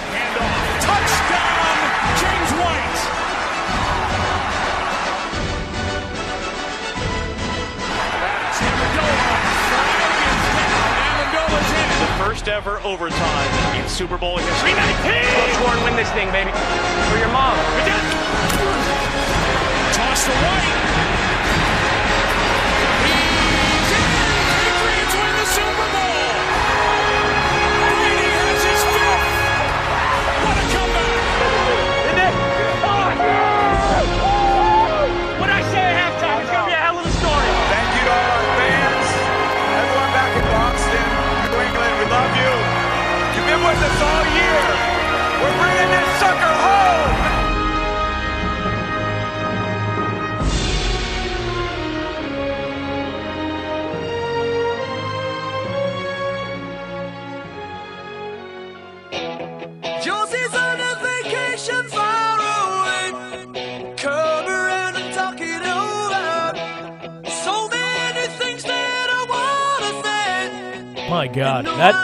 [0.09, 0.81] Handoff.
[0.81, 1.77] Touchdown,
[2.17, 3.18] James White.
[12.19, 14.71] First ever overtime in Super Bowl history.
[14.73, 16.51] Go score and win this thing, baby.
[16.51, 17.55] For your mom.
[19.93, 20.98] Toss to White.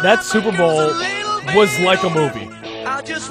[0.06, 0.88] That that Super Bowl
[1.56, 2.52] was like a movie.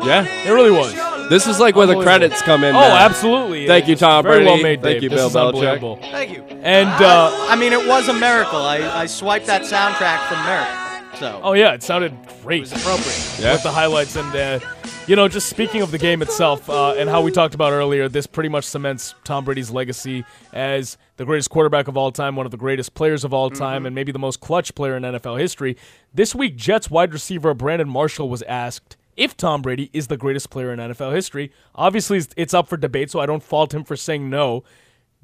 [0.07, 0.93] Yeah, it really was.
[1.31, 2.75] This is like where the credits come in.
[2.75, 2.91] Oh, man.
[3.11, 3.67] absolutely.
[3.67, 4.51] Thank you, It's Tom very Brady.
[4.51, 5.03] well made, Thank Dave.
[5.05, 5.73] you, This Bill is Belichick.
[5.73, 5.97] unbelievable.
[6.03, 6.43] Thank you.
[6.63, 8.59] And uh, I mean, it was a miracle.
[8.61, 11.19] I, I swiped that soundtrack from Merrick.
[11.19, 12.13] So Oh yeah, it sounded
[12.43, 12.59] great.
[12.59, 13.39] It was appropriate.
[13.41, 13.53] Yeah.
[13.53, 14.59] With the highlights and uh,
[15.07, 18.09] you know, just speaking of the game itself uh, and how we talked about earlier,
[18.09, 22.47] this pretty much cements Tom Brady's legacy as the greatest quarterback of all time, one
[22.47, 23.87] of the greatest players of all time, mm-hmm.
[23.87, 25.77] and maybe the most clutch player in NFL history.
[26.13, 30.51] This week, Jets wide receiver Brandon Marshall was asked if Tom Brady is the greatest
[30.51, 31.53] player in NFL history.
[31.75, 34.65] Obviously, it's- it's up for debate, so I don't fault him for saying no.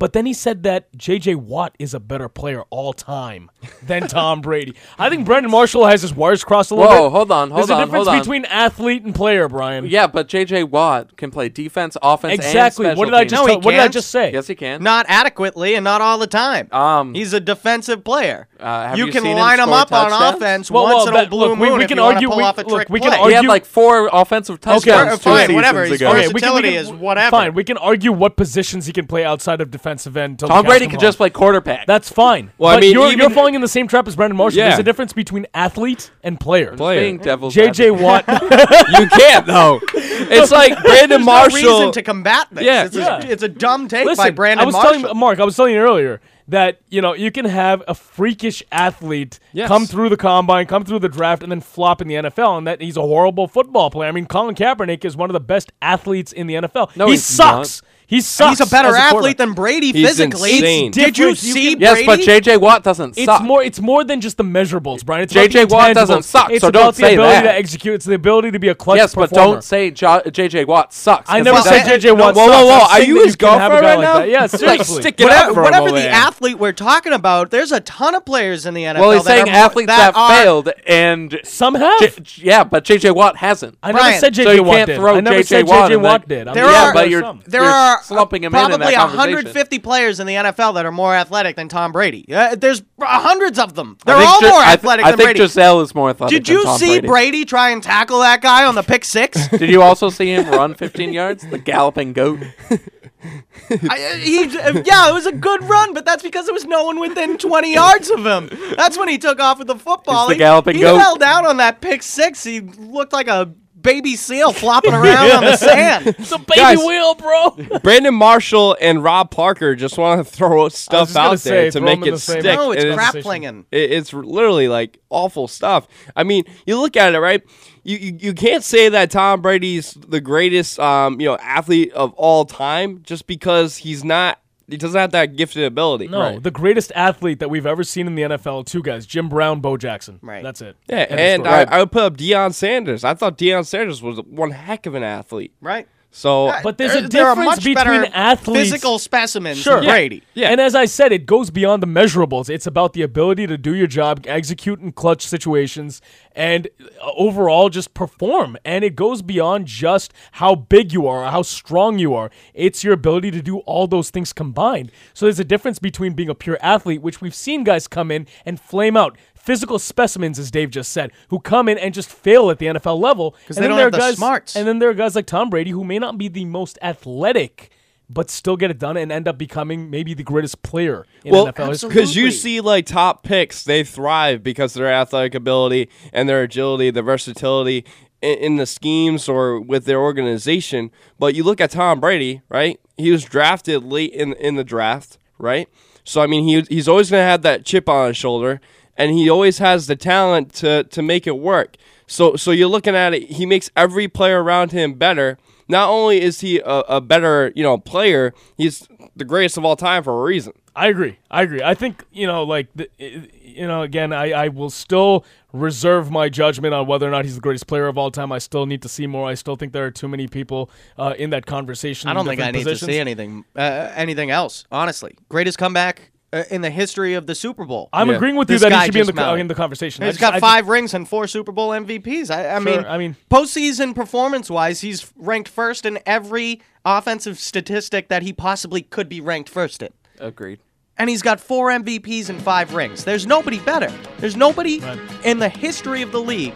[0.01, 1.35] But then he said that J.J.
[1.37, 3.51] Watt is a better player all time
[3.83, 4.75] than Tom Brady.
[4.99, 7.13] I think Brandon Marshall has his wires crossed a little Whoa, bit.
[7.13, 8.19] hold on, hold There's on, a difference hold on.
[8.23, 9.85] between athlete and player, Brian.
[9.87, 10.65] Yeah, but J.J.
[10.65, 12.87] Watt can play defense, offense, Exactly.
[12.89, 13.31] And What did I teams.
[13.33, 13.93] just No, he tell- what did I can't.
[13.93, 14.33] just say?
[14.33, 14.83] Yes, he can.
[14.83, 16.69] Not adequately and not all the time.
[16.73, 18.49] Um, He's a defensive player.
[18.59, 20.95] Uh, have you, you can seen him line him score up on offense Well, once
[20.97, 22.37] well, in a that- blue look, we- moon we if can you wanna argue- pull
[22.39, 23.19] we- off a look, trick we can play.
[23.19, 25.19] he had argue- like four offensive Okay, touchdowns.
[25.19, 25.85] two fine, whatever.
[25.85, 26.11] seasons His ago.
[26.11, 27.31] Okay, we can- we versatility is whatever.
[27.31, 30.39] Fine, we can argue what positions he can play outside of defensive end.
[30.39, 31.87] till Tom the Brady could just play quarterback.
[31.87, 32.53] That's fine.
[32.59, 34.59] Well, I mean, you're, even- you're falling in the same trap as Brandon Marshall.
[34.59, 34.69] Yeah.
[34.69, 36.77] There's a difference between athlete and player.
[36.77, 37.01] Player.
[37.01, 37.91] Being devil's J.J.
[37.91, 38.03] advocate.
[38.03, 38.25] Watt.
[39.01, 39.81] you can't though.
[39.95, 41.63] It's like Brandon There's Marshall.
[41.63, 42.65] no reason to combat this.
[42.65, 42.85] Yeah.
[42.85, 43.19] it's, Yeah.
[43.23, 45.01] A, it's a dumb take Listen, by Brandon I was Marshall.
[45.03, 48.61] telling Mark, I was telling you earlier that you know you can have a freakish
[48.73, 49.69] athlete Yes.
[49.69, 52.67] come through the combine, come through the draft, and then flop in the NFL, and
[52.67, 54.09] that he's a horrible football player.
[54.09, 56.97] I mean, Colin Kaepernick is one of the best athletes in the NFL.
[56.97, 57.83] No, he he's sucks.
[58.11, 58.59] He sucks.
[58.59, 60.55] He's a better as athlete than Brady He's physically.
[60.55, 60.91] insane.
[60.91, 61.43] Did you Different.
[61.45, 62.07] You see can- Yes, Brady?
[62.07, 62.57] but J.J.
[62.57, 63.43] Watt doesn't It's suck.
[63.43, 63.63] more.
[63.63, 65.23] It's more than just the measurables, Brian.
[65.23, 65.65] It's about J.J.
[65.67, 67.43] the Watt doesn't suck, It's so about don't the ability that.
[67.43, 67.95] to execute.
[67.95, 70.65] It's the ability to be a clutch yes, but don't say jo- J.J.
[70.65, 71.31] Watt sucks.
[71.31, 72.11] I never that- said J.J.
[72.13, 72.35] Watt.
[72.35, 72.65] Whoa, whoa, sucks.
[72.65, 72.75] whoa.
[72.75, 74.19] I'm Are saying you his have a girlfriend guy right like now?
[74.19, 74.29] that.
[74.29, 75.05] Yeah, Like, seriously.
[75.09, 78.25] it whatever, up for him whatever the athlete we're talking about, there's a ton of
[78.25, 79.01] players in the NFL.
[79.01, 82.23] Well, he's that saying are athletes that that, are- failed, and Some have.
[82.23, 83.13] J- yeah, but J.J.
[83.13, 83.79] Watt hasn't.
[83.83, 84.55] I never Brian, said so J.J.
[84.57, 84.97] you Watt can't did.
[84.97, 85.45] throw I never J.J.
[85.47, 85.95] said Watt J.J.
[85.95, 86.49] in Watt did.
[86.49, 87.43] I'm There yeah, are- but you're some.
[87.47, 90.87] There you're are slumping him in in probably that 150 players in the NFL that
[90.87, 92.25] are more athletic than Tom Brady.
[92.33, 93.97] Uh, there's hundreds of them.
[94.05, 95.39] They're all Gi- more I th- athletic I than think Brady.
[95.41, 97.07] Gisele is more athletic Did than you Tom see Brady.
[97.09, 99.49] Brady try and tackle that guy on the pick six?
[99.51, 101.47] Did you also see him run 15 yards?
[101.49, 102.41] The galloping goat.
[103.23, 106.85] I, he, uh, yeah, it was a good run, but that's because there was no
[106.85, 108.49] one within 20 yards of him.
[108.77, 110.23] That's when he took off with the football.
[110.25, 110.99] It's the he, galloping he goat.
[110.99, 112.43] fell down on that pick six.
[112.43, 116.07] He looked like a baby seal flopping around on the sand.
[116.19, 117.51] It's a baby Guys, wheel, bro.
[117.83, 122.05] Brandon Marshall and Rob Parker just want to throw stuff out say, there to make
[122.05, 122.57] it the same- stick.
[122.57, 123.67] No, it's and crap flinging.
[123.71, 125.89] It's literally like awful stuff.
[126.17, 127.43] I mean, you look at it, right?
[127.83, 132.13] You, you you can't say that Tom Brady's the greatest um, you know athlete of
[132.15, 134.40] all time just because he's not.
[134.71, 136.09] He doesn't have that gifted ability.
[136.09, 139.61] No, the greatest athlete that we've ever seen in the NFL, two guys, Jim Brown,
[139.61, 140.19] Bo Jackson.
[140.23, 140.43] Right.
[140.43, 140.77] That's it.
[140.89, 141.49] Yeah, End and.
[141.49, 143.05] I, I would put up Deion Sanders.
[143.05, 145.55] I thought Deion Sanders was one heck of an athlete.
[145.61, 145.89] Right.
[146.13, 148.71] So, But there's There- a there are difference much between better athletes.
[148.71, 149.77] physical specimens Sure.
[149.77, 150.23] than Brady.
[150.35, 150.49] Yeah.
[150.51, 152.51] And as I said, it goes beyond the measurables.
[152.51, 156.03] It's about the ability to do your job, execute in clutch situations,
[156.35, 158.57] and uh, overall just perform.
[158.65, 162.31] And it goes beyond just how big you are or how strong you are.
[162.55, 164.91] It's your ability to do all those things combined.
[165.15, 168.27] So there's a difference between being a pure athlete, which we've seen guys come in
[168.45, 169.17] and flame out.
[169.51, 173.01] Physical specimens, as Dave just said, who come in and just fail at the NFL
[173.01, 173.33] level.
[173.49, 174.55] 'Cause And they then don't there have are the guys, smarts.
[174.55, 177.71] And then there are guys like Tom Brady who may not be the most athletic,
[178.09, 181.47] but still get it done and end up becoming maybe the greatest player in well,
[181.49, 181.89] NFL history.
[181.89, 186.43] because you see like top picks, they thrive because of their athletic ability and their
[186.43, 187.85] agility, the versatility
[188.23, 190.93] in, in the schemes or with their organization.
[191.19, 192.79] But you look at Tom Brady, right?
[192.97, 195.69] He was drafted late in in the draft, right?
[196.05, 198.61] So I mean, he he's always going to have that chip on his shoulder,
[199.01, 201.77] and he always has the talent to to make it work.
[202.07, 203.31] So so you're looking at it.
[203.31, 205.39] He makes every player around him better.
[205.69, 208.87] Not only is he a, a better you know player, he's
[209.17, 210.53] the greatest of all time for a reason.
[210.77, 211.19] I agree.
[211.31, 211.63] I agree.
[211.63, 216.29] I think you know, like the, you know, again, I, I will still reserve my
[216.29, 218.31] judgment on whether or not he's the greatest player of all time.
[218.31, 219.29] I still need to see more.
[219.29, 222.09] I still think there are too many people uh, in that conversation.
[222.09, 222.87] I don't think I different need positions.
[222.89, 224.65] to see anything uh, anything else.
[224.71, 227.89] Honestly, greatest comeback uh, in the history of the Super Bowl.
[227.93, 229.55] I'm agreeing with you This that he guy should be in the co- in the
[229.55, 230.03] conversation.
[230.05, 232.31] I He's just- got I five rings and four Super Bowl MVPs.
[232.31, 237.39] I, I Sure, mean, I mean- postseason performance wise, he's ranked first in every offensive
[237.39, 239.93] statistic that he possibly could be ranked first in.
[240.19, 240.61] Agreed.
[240.99, 243.05] And he's got four MVPs and five rings.
[243.05, 243.91] There's nobody better.
[244.19, 244.83] There's nobody
[245.25, 246.55] in the history of the league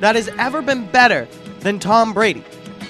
[0.00, 1.28] that has ever been better
[1.60, 2.42] than Tom Brady.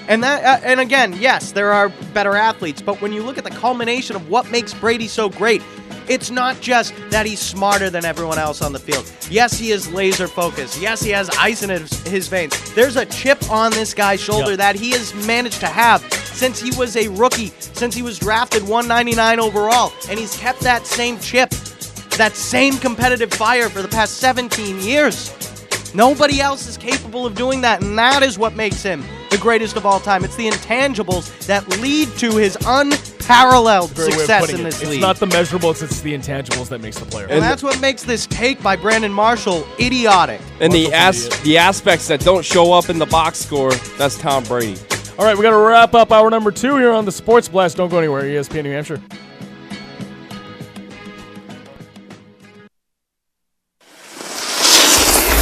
[0.07, 3.43] And that, uh, and again, yes, there are better athletes, but when you look at
[3.43, 5.61] the culmination of what makes Brady so great,
[6.09, 9.11] it's not just that he's smarter than everyone else on the field.
[9.29, 10.81] Yes, he is laser focused.
[10.81, 12.73] Yes, he has ice in his, veins.
[12.73, 14.57] There's a chip on this guy's shoulder Yep.
[14.59, 18.63] that he has managed to have since he was a rookie, since he was drafted
[18.63, 21.49] 199 overall, and he's kept that same chip,
[22.17, 25.31] that same competitive fire for the past 17 years.
[25.95, 29.03] Nobody else is capable of doing that, and that is what makes him
[29.33, 30.23] the greatest of all time.
[30.23, 34.89] It's the intangibles that lead to his unparalleled success in this it.
[34.89, 34.97] league.
[34.97, 37.25] It's not the measurables, it's the intangibles that makes the player.
[37.25, 40.39] And, and that's what makes this take by Brandon Marshall idiotic.
[40.59, 44.43] And the as- the aspects that don't show up in the box score, that's Tom
[44.43, 44.79] Brady.
[45.17, 47.77] All right, we got to wrap up our number two here on the Sports Blast.
[47.77, 48.23] Don't go anywhere.
[48.23, 49.01] ESPN New Hampshire.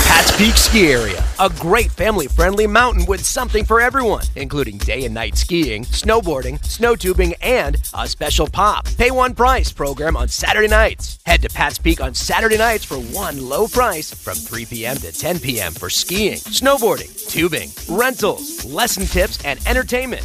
[0.08, 5.06] Pat's Peak Ski Area a great family friendly mountain with something for everyone, including day
[5.06, 8.88] and night skiing, snowboarding, snow tubing, and a special pop.
[8.96, 11.18] Pay one price program on Saturday nights.
[11.26, 14.98] Head to Pat's Peak on Saturday nights for one low price from 3 p.m.
[14.98, 15.74] to 10 p.m.
[15.74, 20.24] for skiing, snowboarding, tubing, rentals, lesson tips, and entertainment.